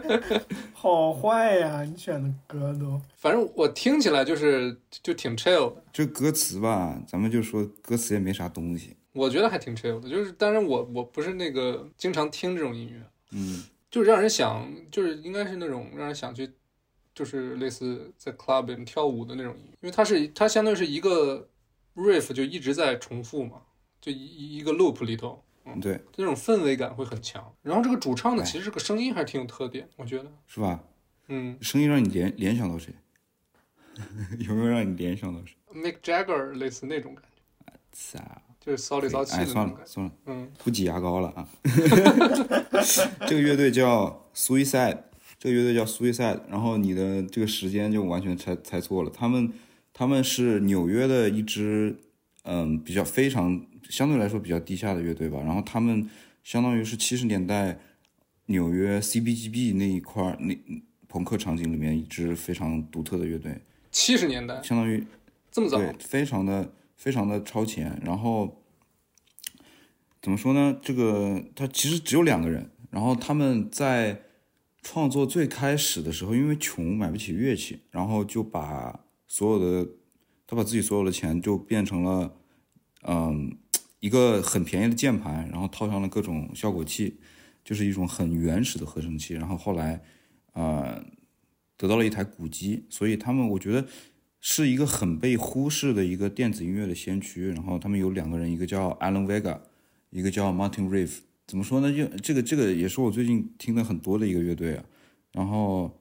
[0.72, 3.00] 好坏呀，你选的歌都。
[3.16, 8.96] 反正我听起来就是就挺 chill 的，这歌词吧，咱们就说歌词也没啥东西。
[9.12, 10.08] 我觉得还挺 chill 的。
[10.08, 13.00] 就是，当然我我不是那个经常听这种音乐，
[13.32, 16.50] 嗯，就是让人想，就是应该是那种让人想去，
[17.14, 21.46] 就是类似在 club 里跳舞的那种音乐，因为它是它相当于是一个
[21.94, 23.60] riff 就一直在重复嘛，
[24.00, 25.44] 就一一个 loop 里头，
[25.80, 27.52] 对，这种氛围感会很强。
[27.62, 30.80] 然后这个主唱呢，哎其实这个声音还是挺有特点，我觉得，是吧？
[31.28, 32.92] 嗯声音让你联联想到谁？
[34.40, 38.18] 有没有让你联想到谁？，Mick Jagger 类似那种感觉，操！
[38.58, 41.48] 就是骚里骚气哎，的那种感觉，算了算了，嗯不挤牙膏了啊。
[43.26, 44.98] 这个乐队叫 Suicide，
[45.38, 49.10] 这个乐队叫 Suicide，然后你的这个时间就完全猜猜错了。
[49.10, 49.52] 他们
[49.92, 51.96] 他们是纽约的一支
[52.42, 55.40] 嗯比较非常相对来说比较低下的乐队吧。
[55.40, 56.08] 然后他们
[56.42, 57.78] 相当于是七十年代
[58.46, 60.56] 纽约 CBGB 那一块儿那
[61.08, 65.04] 朋克场景里面一支非常独特的乐队，七十年代相当于
[65.50, 68.00] 这么早，对，非常的非常的超前。
[68.04, 68.62] 然后
[70.20, 70.78] 怎么说呢？
[70.82, 74.22] 这个他其实只有两个人，然后他们在
[74.82, 79.88] 创作最开始的时候，因为穷买不起乐器，然后就把所有的
[80.52, 82.30] 他把自己所有的钱就变成了
[83.04, 83.56] 嗯
[84.00, 87.16] 一个很便宜的键盘，然后套上了各种效果器，
[87.64, 89.32] 就是一种很原始的合成器。
[89.32, 90.02] 然后后来
[90.52, 91.02] 呃
[91.78, 93.86] 得到了一台鼓机，所以他们我觉得。
[94.44, 97.50] 是一个很被忽视的一个电子音乐的先驱。
[97.50, 99.60] 然后他们有两个人，一个叫 Alan Vega，
[100.10, 101.18] 一个叫 Martin Reeve。
[101.46, 101.96] 怎么说呢？
[101.96, 104.84] 就这个这个也是我最近听的很多的一个乐队啊。
[105.30, 105.96] 然后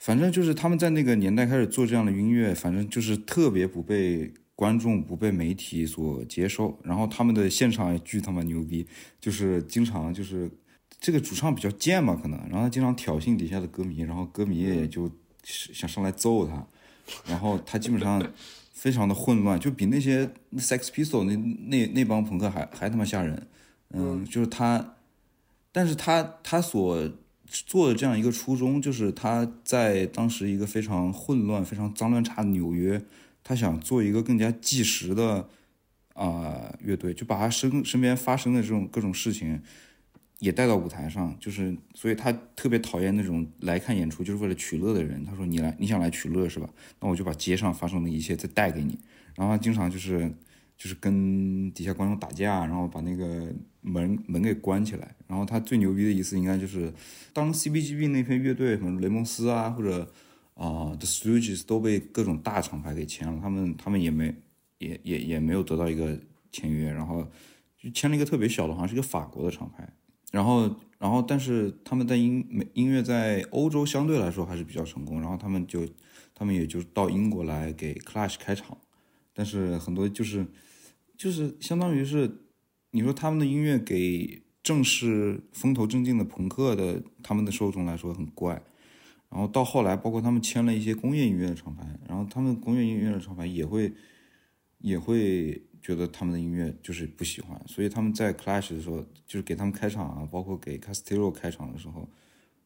[0.00, 6.76] 反正就是他们在那个年代开始做这样的音乐，反正就是特别不被观众、不被媒体所接受。
[6.82, 8.86] 然后他们的现场也巨他妈牛逼，
[9.20, 10.50] 就是经常就是
[10.98, 15.10] 这个主唱比较贱嘛，可能，然后他经常挑衅底下的歌迷，然后歌迷也就
[15.44, 16.66] 想上来揍他。
[17.26, 18.24] 然后他基本上
[18.72, 21.36] 非常的混乱，就比那些 Sex Pistol 那
[21.68, 23.46] 那那帮朋克还还他妈吓人。
[23.92, 24.94] 嗯，就是他，
[25.72, 27.10] 但是他他所
[27.50, 33.02] 做的这样一个初衷，就是他在当时一个非常混乱、非常脏乱差的纽约，
[33.42, 35.48] 他想做一个更加纪实的
[36.14, 39.60] 啊、乐队，就把他身身边发生的这种各种事情。
[40.40, 45.22] 也带到舞台上，就是，所以他特别讨厌那种来看演出就是为了取乐的人。
[45.22, 46.66] 他说：“你来，你想来取乐是吧？
[46.98, 48.98] 那我就把街上发生的一切再带给你。”
[49.36, 50.32] 然后他经常就是
[50.80, 55.14] 就是跟底下观众打架，然后把那个门门给关起来。
[55.26, 56.90] 然后他最牛逼的一次应该就是
[57.34, 60.10] 当 CBGB 那批乐队，什么雷蒙斯啊，或者
[60.54, 64.34] 啊、The Stooges 都被各种大厂牌给签了，他们他们也没
[64.78, 66.18] 也也也没有得到一个
[66.50, 67.30] 签约，然后
[67.78, 69.86] 就签了一个特别小的，好像是一个法国的厂牌。
[70.32, 75.84] 然后，然后，但是他们在音美音乐在欧洲相对来说还是比较成功，然后他们就，
[76.34, 78.78] 他们也就到英国来给 Clash 开场，
[79.34, 80.46] 但是很多就是
[81.20, 82.46] 就是相当于是，
[82.92, 88.54] 你说他们的音乐给正式风头正劲的朋克的他们的受众来说很怪，
[89.28, 93.92] 然后到后来，包括他们签了一些工业音乐的厂牌，然后他们工业音乐的厂牌也会
[94.78, 102.08] 也会觉得他们的音乐就是不喜欢，所以他们在 Clash 的时候，就是给他们开场啊，包括给 Castillo 开场的时候，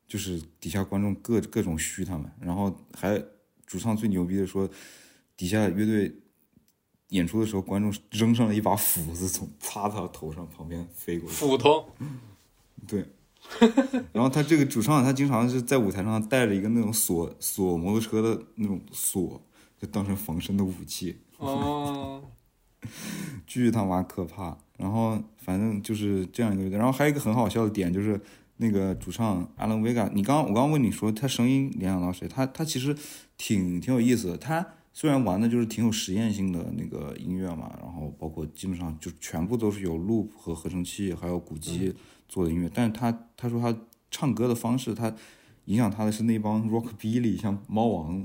[0.07, 3.21] 就是底下观众各各种嘘他们，然后还
[3.67, 4.71] 主唱最牛逼的说，
[5.37, 6.21] 底下乐队
[7.15, 11.87] 演出的时候，观众扔上了一把斧子从擦他头上旁边飞过去，斧头，
[12.87, 13.07] 对。
[14.13, 19.41] 然后他这个主唱，他经常是在舞台上带着一个那种锁锁摩托车的那种锁，
[19.79, 22.23] 就当成防身的武器，哦，
[23.47, 24.57] 巨他妈可怕。
[24.77, 26.77] 然后反正就是这样一个。
[26.77, 28.21] 然后还有一个很好笑的点就是
[28.57, 32.27] 那个主唱 Alan Vega，你刚我刚刚问你说他声音联想到谁？
[32.27, 32.97] 他他其实
[33.37, 34.37] 挺挺有意思的。
[34.39, 34.67] 他
[34.97, 41.93] 虽然玩的就是挺有实验性的那个音乐嘛，然后包括基本上就全部都是有 loop 和合成器还有鼓机
[42.29, 43.77] 做的音乐，但是他他说他
[44.09, 45.13] 唱歌的方式，他
[45.65, 48.25] 影响他的是那帮 rockabilly 像猫王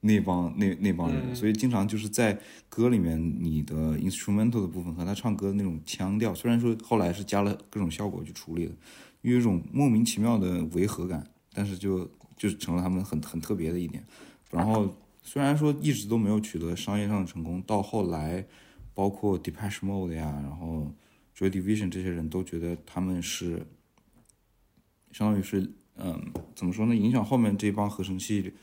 [0.00, 2.36] 那帮那那帮人，嗯所以经常就是在
[2.68, 8.72] 歌里面你的 instrumental 的部分和他唱歌的那种腔调，虽然说后来是加了各种效果去处理的，
[9.22, 14.04] 有一种莫名其妙的违和感，但是就就成了他们很很特别的一点。
[14.50, 14.92] 然后
[15.30, 18.46] 虽然说一直都没有取得商业上的成功，到后来
[18.94, 20.90] 包括 Depeche Mode 呀，然后
[21.36, 23.66] Joy Division 这些人都觉得他们是
[25.12, 28.54] 相当于是嗯怎么说呢，影响后面这帮合成器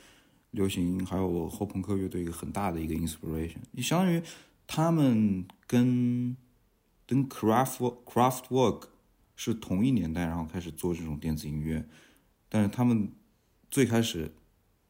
[0.49, 4.19] 流行还有后朋克乐队一个很大的一个 inspiration，你相当于
[4.65, 6.35] 他们跟
[7.05, 8.85] 跟 Craft Craftwork
[9.35, 11.85] 是同一年代，然后开始做这种电子音乐，
[12.49, 13.11] 但是他们
[13.69, 14.33] 最开始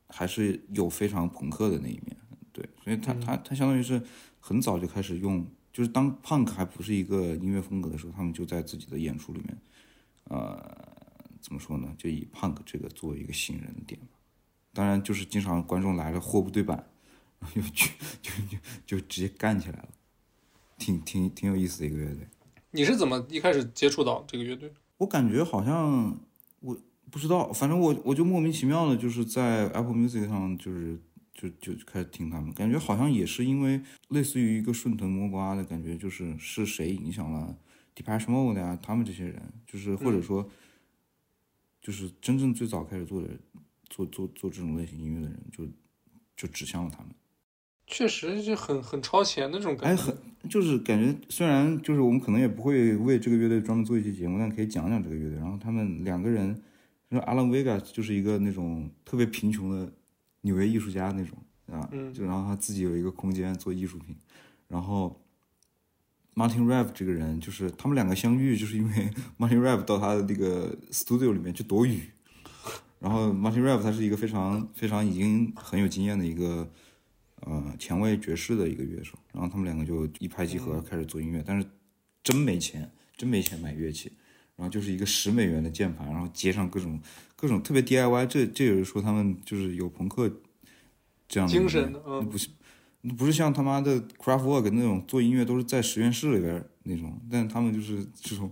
[0.07, 2.15] 还是有非常朋克的那一面，
[2.51, 4.01] 对，所以他他他相当于是
[4.39, 9.57] 很早就开始用，就是当 punk 还不是一个音乐风格的时候，他们就在自己的演出里面，
[10.25, 10.57] 呃，
[11.41, 14.07] 怎么说呢，就以 punk 这个作为一个吸引人的点吧。
[14.73, 16.85] 当然，就是经常观众来了货不对版，
[17.39, 17.89] 然后就就
[18.21, 19.89] 就就就直接干起来了，
[20.77, 22.27] 挺挺挺有意思的一个乐队。
[22.71, 24.69] 你是怎么一开始接触到这个乐队？
[24.97, 26.19] 我感觉好像
[26.59, 26.77] 我
[27.11, 30.99] 不知道，反正我我就莫名其妙的，就是在 Apple Music 上，就是
[31.33, 37.57] 就就开始听他们，感觉好像也是因为类似于一个顺藤摸瓜的感觉，就是是谁影响了
[37.95, 40.49] Depeche Mode 呀、他们这些人，就是或者说，
[41.81, 43.29] 就是真正最早开始做的
[43.89, 45.65] 做做做这种类型音乐的人，就
[46.35, 47.09] 就指向了他们。
[47.87, 50.01] 确实就很很超前的这种哎，感觉。
[50.01, 50.17] 哎很
[50.49, 55.37] 就是感觉，虽然就是我们可能也不会为这个乐队专门做一期节目，但可以讲讲这个乐队。
[55.37, 56.59] 然后他们两个人，
[57.15, 59.89] 就是阿兰·维嘎就是一个那种特别贫穷的
[60.41, 61.37] 纽约艺术家那种
[61.67, 64.15] 啊，嗯就然后他自己有一个空间做艺术品。
[64.67, 65.21] 然后
[66.33, 69.09] Martin Rev 这个人，就是他们两个相遇，就是因为
[69.39, 72.01] Martin Rev 到他的那个 studio 里面去躲雨。
[72.99, 76.69] 然后 Martin Rev 他是一个非常非常已经很有经验的一个
[77.41, 81.65] 呃前卫爵士的一个乐手，然后他们两个就一拍即合开始做音乐，但是
[82.23, 84.11] 真没钱，真没钱买乐器，
[84.55, 86.99] 然后就是一个十美元的键盘，然后接上各种
[87.35, 90.29] 各种特别 DIY，这这也是说他们就是有朋克
[91.27, 92.49] 这样的精神的嗯不是
[93.17, 98.51] 不是像他妈的 Craftwork 那种做音乐都是在实验室里边那种，但他们就是这种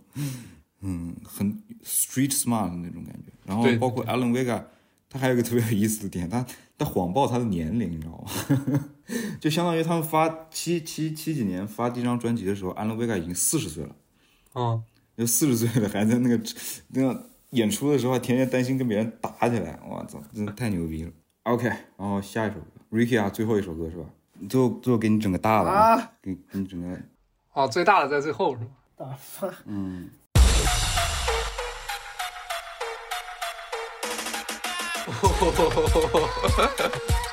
[0.82, 1.52] 嗯很
[1.84, 4.64] street smart 的那种感觉，然后包括 Alan Vega。
[5.10, 6.44] 他还有一个特别有意思的点，他
[6.76, 8.90] 他谎报他的年龄，你知道吗？
[9.40, 13.96] 就相当于他们发七七七几年发第一张专辑的时候，，Alan Vega 已经四十岁了，
[14.56, 14.84] 嗯，
[15.16, 16.40] 就四十岁了还在那个
[16.90, 21.12] 那个演出的时候还天天担心跟别人打起来，我操，真的太牛逼了。
[21.44, 24.06] OK，然后下一首歌，Ricky 啊，最后一首歌是吧？
[24.50, 26.98] 最后最后给你整个大的，啊，给给你整个
[27.54, 28.72] 哦，最大的在最后是吧？
[28.98, 30.10] 打发嗯，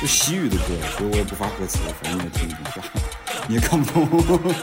[0.00, 2.82] 就西语的歌，所以我也不发歌词，反正你也听不懂，
[3.48, 4.54] 你也看不懂。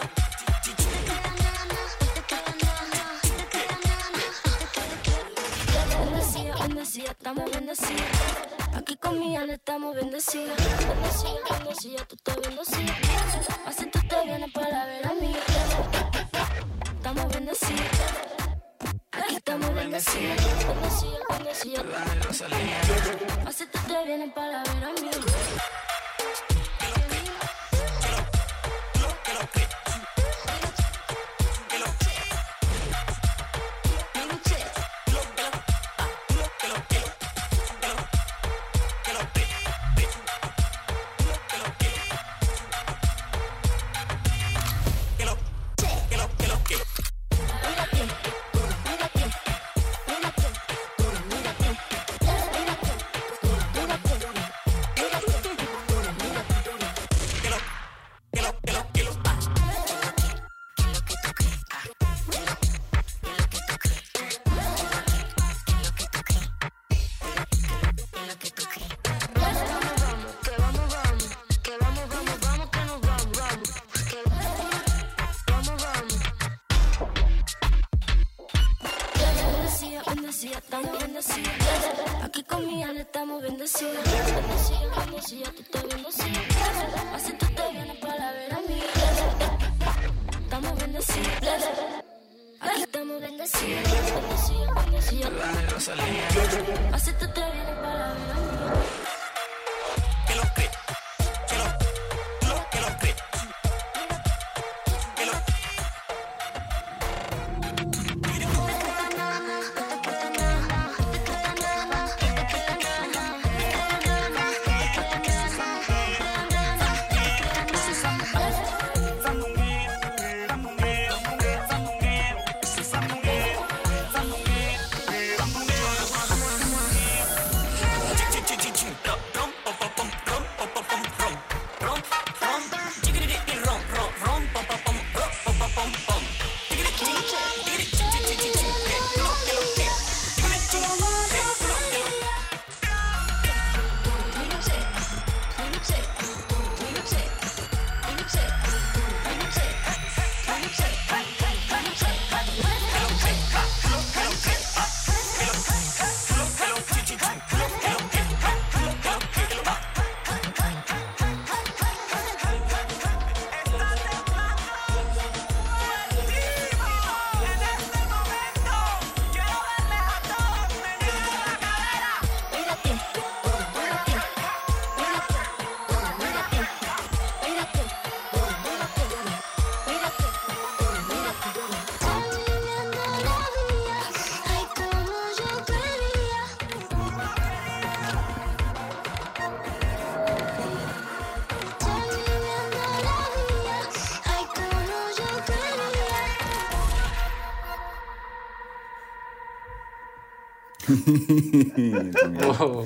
[202.44, 202.86] 哦，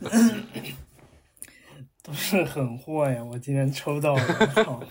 [2.02, 3.22] 都是狠货呀！
[3.24, 4.22] 我今天抽到了，
[4.54, 4.82] 操！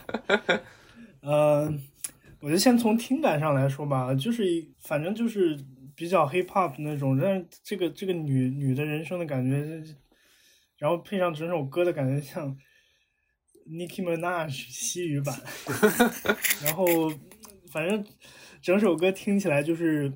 [1.21, 1.73] 呃，
[2.39, 4.43] 我就先从听感上来说吧，就是
[4.79, 5.57] 反正就是
[5.95, 9.83] 比较 hip hop 那种，但是这个这个女女的人生的感觉，
[10.77, 12.55] 然后配上整首歌的感觉像
[13.67, 15.37] Nicki Minaj 西语版，
[16.63, 16.85] 然后
[17.71, 18.05] 反正
[18.61, 20.13] 整首歌听起来就是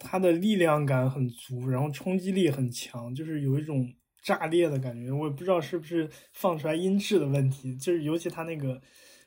[0.00, 3.92] 它的力量感很足，然后冲击力很强，就是有一种
[4.22, 5.12] 炸裂的感觉。
[5.12, 8.80] 我也不知道是不是放出来音质的问题，就是尤其它那个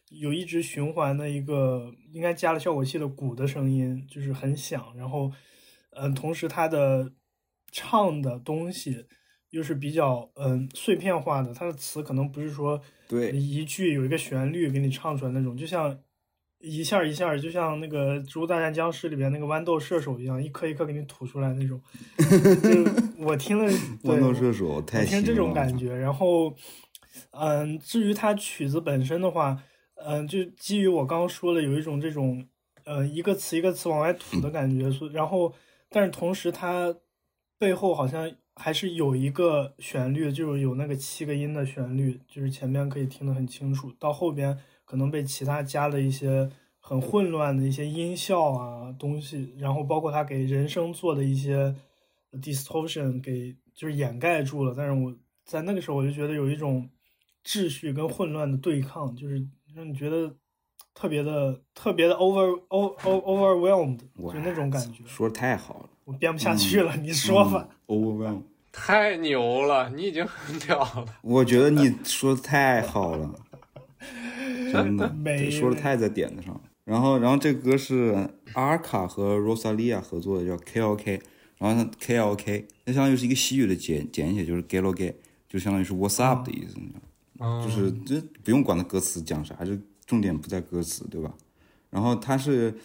[0.10, 4.94] 有一直循环的一个，应该加了效果器的鼓的声音，就是很响。
[4.98, 5.32] 然后，
[5.92, 7.14] 嗯、同时它的
[7.72, 9.06] 唱的东西
[9.52, 16.00] 又是比较嗯、碎片化的，它的词可能不是说对，一句有一个旋律给你唱出来那种，就像
[16.64, 21.78] 一下一下，就像那个《植物大战僵尸》里边那个豌豆射手一样，一颗一颗给你吐出来那种。
[22.18, 23.70] 就我听了，
[24.02, 25.94] 对豌豆射手太我听这种感觉。
[25.94, 26.56] 然后，
[27.32, 29.62] 嗯，至于它曲子本身的话，
[29.96, 32.48] 嗯，就基于我刚刚说的，有一种这种
[32.86, 35.54] 呃一个词一个词往外吐的感觉，所以然后，
[35.90, 36.96] 但是同时它
[37.60, 44.58] 背后好像还是有一个旋律，就是有那个七个音的旋律，就是前面可以听得很清楚，到后边
[44.94, 46.48] 可能被其他加了一些
[46.80, 51.74] 很混乱的一些音效啊东西，然后包括他给人声做的一些
[52.34, 55.12] distortion 给就是掩盖住了，但是我
[55.44, 56.88] 在那个时候我就觉得有一种
[57.44, 60.32] 秩序跟混乱的对抗，就是让你觉得
[60.94, 63.98] 特别的特别的 over over overwhelmed，
[64.32, 65.04] 就那种感觉。
[65.08, 65.90] 说的太好了。
[66.04, 67.68] 我编不下去了，你说吧。
[67.88, 71.06] Overwhelm，太牛了，你已经很屌了。
[71.24, 73.34] 我觉得你说的太好了，
[74.74, 75.16] 真的，
[75.52, 76.62] 说的太在点子上了。
[76.86, 81.22] 然后，然后这个歌是阿尔卡和 Rosalia 合作的，叫 KLK。
[81.60, 85.16] 然后它 KLK，那相当于是一个西语的简简写，就是 Galo Gay，
[85.48, 86.94] 就相当于是 What's up 的意思，你知
[87.40, 87.64] 道吗？
[87.66, 89.72] 就是这不用管它歌词讲啥，就
[90.06, 91.34] 重点不在歌词，对吧？
[91.90, 92.76] 然后他是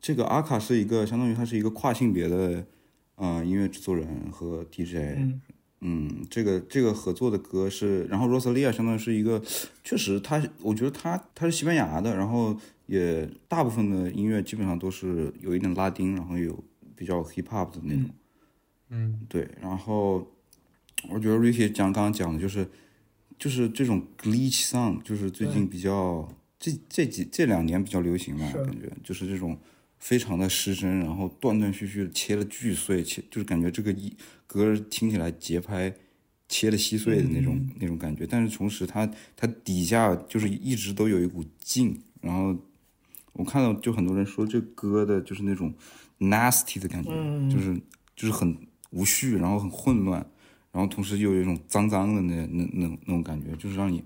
[0.00, 2.64] 这个阿卡是一个相当于他是一个跨性别的
[3.16, 5.40] 呃音乐制作人和 DJ，嗯
[5.82, 9.42] 嗯，这个这个合作的歌是，然后 Rosalia 相当于是一个，
[9.82, 12.54] 确实他我觉得他他是西班牙的，然后
[12.86, 16.62] 也大部分的音乐基本上都是有一点拉丁，然后有
[16.94, 18.10] 比较 hip hop 的那种，
[18.90, 20.30] 嗯，对，然后
[21.08, 22.68] 我觉得 Ricky 讲刚刚讲的就是
[23.38, 26.28] 就是这种 glitch sound，就是最近比较
[26.58, 29.58] 这这几这两年比较流行嘛，感觉就是这种
[30.00, 34.12] 非常的失真，然后断断续续的切了巨碎，切就是感觉这个一
[34.46, 35.94] 歌听起来节拍
[36.48, 42.58] 切的稀碎的那种、那种感觉，但是同时它它底下就是一直都有一股劲，然后
[43.34, 45.72] 我看到就很多人说这歌的就是那种
[46.18, 47.48] nasty 的感觉，嗯。
[47.48, 47.80] 就是
[48.16, 48.56] 就是很
[48.90, 50.26] 无序，然后很混乱，
[50.72, 54.02] 然后同时又有一种脏脏的那那那那种感觉，就是让你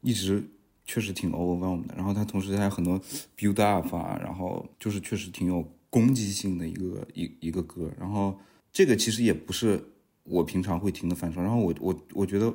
[0.00, 0.42] 一直
[0.86, 1.94] 确实挺 overwhelm 的。
[1.96, 3.00] 然后它同时还有很多
[3.36, 7.90] build up 啊，然后就是确实挺有攻击性的一个一一个歌。
[7.98, 8.38] 然后
[8.72, 9.92] 这个其实也不是
[10.24, 11.42] 我平常会听的范畴。
[11.42, 12.54] 然后我我我觉得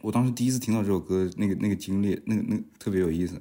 [0.00, 3.40] 我当时第一次听到这首歌，那个那个经历，那个那特别有意思，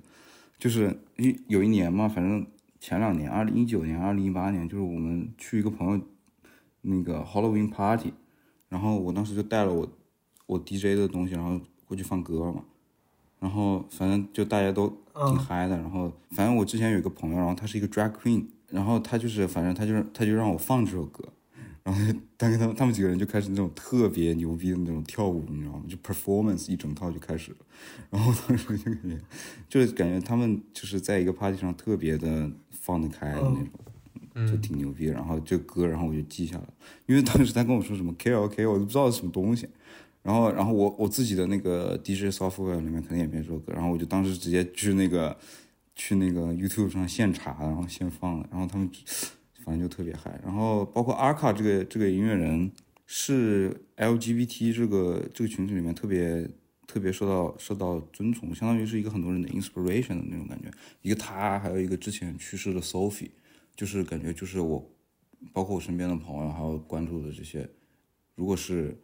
[0.59, 2.45] 就是一有一年嘛，反正
[2.80, 6.01] 前两年，二零一九年、二零一八年，就是我们去一个朋友
[6.82, 8.14] 那个 Halloween party，
[8.70, 9.88] 然后我当时就带了我
[10.47, 12.64] 我 DJ 的东西，然后过去放歌嘛，
[13.41, 14.87] 然后反正就大家都
[15.27, 21.27] 挺嗨的，然后反正我之前有一个朋友，然后他是一个 drag queen，然后他就是反正他就是他就让我放这首歌，
[21.83, 21.99] 然后
[22.37, 25.83] 他跟他们他们几个人就开始那种特别牛逼的那种跳舞，你知道吗？
[25.89, 27.57] 就 performance 一整套就开始了，
[28.11, 29.17] 然后当时就感觉
[29.67, 33.67] 就是感觉他们就是在一个 party 上特别的放得开的那种。
[34.47, 36.73] 就挺牛逼，然后这歌，然后我就记下来了，
[37.05, 39.67] 因为当时他跟我说什么 K L K，我都不知道是什么东西，
[40.24, 45.36] 然后，然后我我自己的那个 DJ software 里面可能也没这首歌，然后我就当时直接去那个
[45.95, 48.89] 去那个 YouTube 上现查，然后现放了，然后他们
[49.65, 52.72] 反正就特别嗨，然后包括阿卡这个这个音乐人
[53.05, 56.49] 是 LGBT 这个这个群体里面特别
[56.88, 60.69] 特别受到受到尊崇，相当于是一个很多人的 inspiration 的那种感觉，
[61.01, 63.30] 一个他，还有一个之前去世的 Sophie。
[63.74, 64.86] 就是感觉就是我，
[65.53, 67.67] 包括我身边的朋友，还有关注的这些，
[68.36, 68.95] 如果是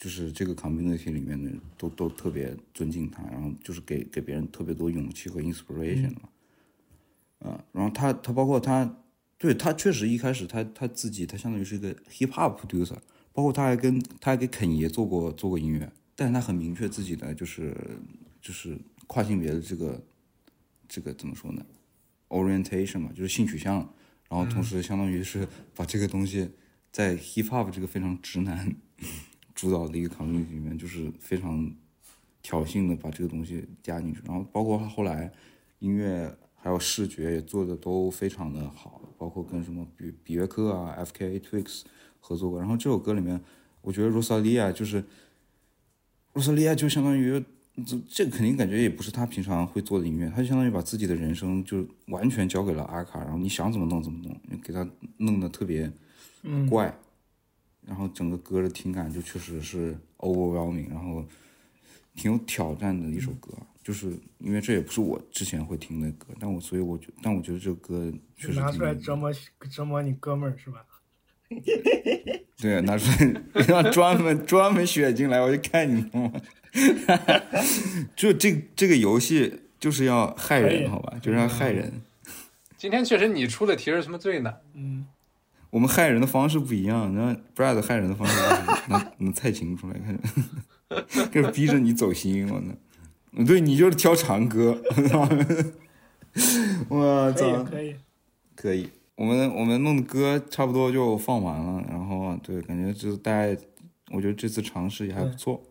[0.00, 8.96] 就是这个 community 里面的人都都特别尊敬他，然后就是给给别人特别多勇气和 inspiration 嘛，啊、然后他他包括他，
[9.36, 12.96] 对他确实一开始他他自己他相当于是一个 hip hop producer，
[13.34, 17.76] 包括他还跟他还给肯爷做过做过音乐，但是他很明确自己的就是
[18.40, 20.02] 就是跨性别的这个
[20.88, 21.62] 这个怎么说呢
[22.30, 23.76] ？orientation 嘛，就是性取向，
[24.30, 26.48] 然后同时相当于是把这个东西
[26.90, 28.74] 在 hip hop 这个非常直男
[29.60, 31.70] 主导的一个 community 里面，就是非常
[32.40, 35.30] 挑衅的把这个东西加进去，然后包括他后来
[35.80, 41.38] 音乐还有视觉也做的都非常的好，包括跟什么比比约克啊、F.K.A.
[41.38, 41.82] Twix
[42.20, 43.38] 合作过，然后这首歌里面，
[43.82, 45.04] 我觉得 Rosalia 就是
[46.32, 47.44] ，Rosalia 就相当于。
[47.86, 54.86] 这这个肯定感觉也不是他平常会做的音乐，他就相当于把自己的人生就完全交给了阿卡，然后你想怎么弄怎么弄，给他
[55.18, 55.90] 弄得特别
[56.42, 56.94] 嗯怪，
[57.86, 61.24] 然后整个歌的听感就确实是 overwhelming，然后
[62.14, 63.52] 挺有挑战的一首歌，
[63.82, 69.32] 就是因为这也不是我之前会听的歌，但我所以我觉但我觉得这个歌确实拿出来挺折磨
[69.70, 70.84] 折磨你哥们儿是吧？
[72.56, 76.40] 对，拿出来 让专门专门选进来，我就看你懂吗？
[78.14, 81.18] 就这这个游戏就是要害人，好吧？
[81.20, 82.02] 就是要害人。
[82.76, 84.60] 今天确实你出的题是什么最难？
[84.74, 85.06] 嗯，
[85.70, 93.44] 我们害人的方式不一样，然后 Brad 害人的方式就是能能蔡琴出来，看，就是逼着你走心，我操！
[93.46, 94.76] 对你就是挑长歌，
[96.90, 97.94] 我操，可以，
[98.56, 98.88] 可以。
[99.14, 103.60] 我们我们弄的歌差不多就放完了，然后对，感觉就是大家，
[104.12, 105.62] 我觉得这次尝试也还不错。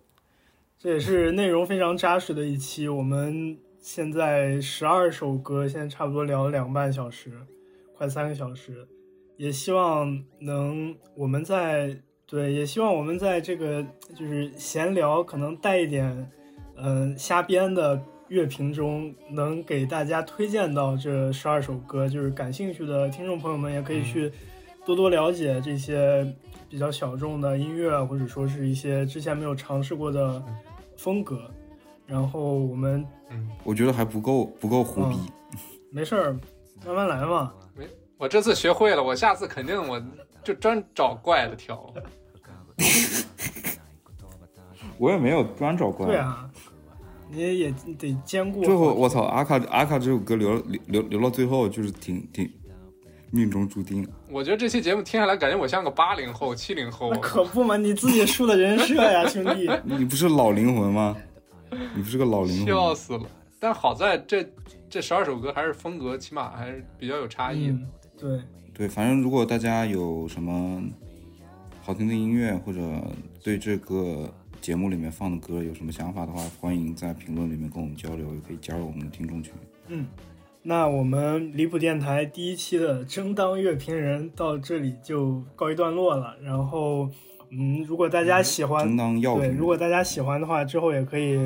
[0.78, 2.88] 这也是内容非常扎实的一期。
[2.88, 7.34] 我们现在十二首歌，现在差不多聊了两个半小时，
[7.98, 8.88] 快三个小时。
[9.40, 13.82] 也希望能我们在对，也希望我们在这个
[14.14, 16.06] 就是闲聊，可能带一点
[16.76, 22.06] 嗯、呃瞎编的乐评中，能给大家推荐到这十二首歌。
[22.10, 24.30] 就是感兴趣的听众朋友们也可以去
[24.86, 26.36] 多多了解这些
[26.68, 30.44] 比较小众的音乐，或者说是一些之前没有尝试过的
[30.98, 31.50] 风格。
[32.06, 33.08] 然后我们
[33.64, 35.16] 我觉得还不够不够胡逼。
[35.92, 36.38] 没事儿，
[36.86, 37.54] 慢慢来嘛。
[38.20, 40.00] 我这次学会了，我下次肯定我
[40.44, 41.92] 就专找怪的挑。
[45.00, 46.06] 我也没有专找怪。
[46.06, 46.50] 对啊，
[47.32, 48.62] 你也得兼顾。
[48.62, 52.52] 最后我操，阿卡阿卡这首歌留留留留到最后，就是挺挺
[53.32, 54.06] 命中注定。
[54.30, 57.20] 我觉得这期节目听下来，感觉我像个八零后、七零后那。
[57.20, 59.72] 可不嘛，你自己树的人设呀， 兄弟。
[59.86, 61.16] 你不是老灵魂吗？
[61.96, 62.66] 你不是个老灵魂？
[62.66, 63.24] 笑死了！
[63.62, 64.46] 但好在这
[64.90, 67.74] 这十二首歌还是风格，起码还是比较有差异的。
[67.74, 67.88] 嗯，
[68.20, 68.40] 对，
[68.74, 70.84] 对，反正如果大家有什么
[71.82, 72.82] 好听的音乐，或者
[73.44, 79.54] 对这个节目里面放的歌有什么想法的话，欢迎在评论里面跟我们交流，也可以加入我们的听众群。
[79.88, 80.06] 嗯。
[80.62, 86.36] 那我们离谱电台第一期的争当乐评人到这里就告一段落了。
[86.44, 87.10] 然后，
[87.50, 91.40] 嗯，如果大家喜欢，争当药对，如果大家喜欢的话，之后也可以，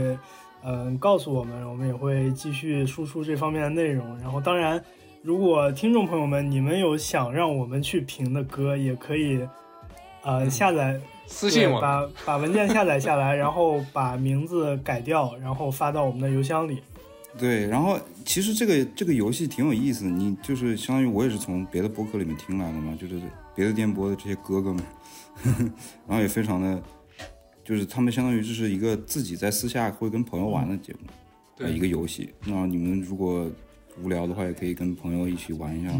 [0.64, 4.18] 嗯、告诉我们，我们也会继续输出这方面的内容。
[4.18, 4.84] 然后，当然，
[5.24, 9.40] 如果听众朋友们你们有想让我们去评的歌，也可以
[10.22, 16.80] 呃下载私信我，把 把文件下载下来，然后把名字改掉，然后发到我们的邮箱里。
[17.40, 23.18] 对，然后其实这个这个游戏挺有意思的，你就是相当于我也是从别的播客里面听来的嘛，就是
[23.56, 24.84] 别的电波的这些哥哥们，
[26.06, 26.84] 然后也非常的，
[27.64, 32.34] 就是他们相当于就是一个自己在私下会跟朋友玩的节目，一个游戏。
[32.46, 33.50] 那你们如果
[34.02, 35.92] 无聊的话，也可以跟朋友一起玩一下，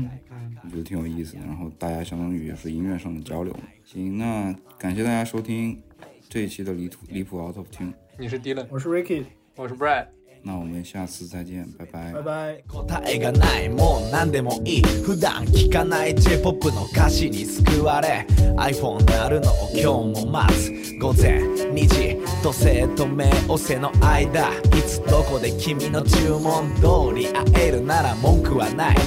[0.64, 1.42] 我觉得挺有意思的。
[1.42, 3.56] 然后大家相当于也是音乐上的交流。
[3.84, 5.82] 行，那感谢大家收听
[6.30, 9.26] 这一期的离谱离谱 out of 听，你是 Dylan，我是 Ricky，
[9.56, 10.08] 我是 Brad。
[10.46, 12.62] 那我们下次再见，拜拜拜拜。
[12.68, 14.82] 答えがないもう何でもいい。
[14.82, 18.28] 普段聞かない J-POP の歌詞に救われ
[18.58, 20.74] iPhone 鳴るのを今日も待つ。
[21.00, 28.98] 午前2時土星と冥王星の間いつどこで君の注文通り会えるなら文句はない。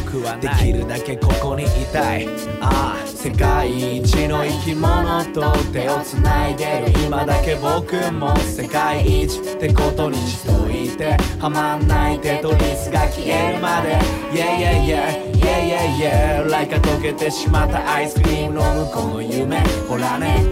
[0.40, 2.26] できるだけここにいたい。
[2.60, 6.92] ああ世界一の生き物と手をつないでる。
[7.06, 11.16] 今だけ僕も世界一ってことにしといて。
[11.38, 13.98] はまんないテトリスが消えるまで。
[14.32, 16.50] Yeah yeah yeah yeah yeah yeah.
[16.50, 19.60] ライカ溶けてしまったアイスクリームの向こうの夢。
[19.88, 20.42] ほらね。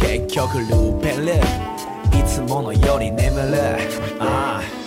[0.00, 1.34] 結局ルーペル。
[2.18, 3.58] いつものより眠る。
[4.18, 4.79] ああ。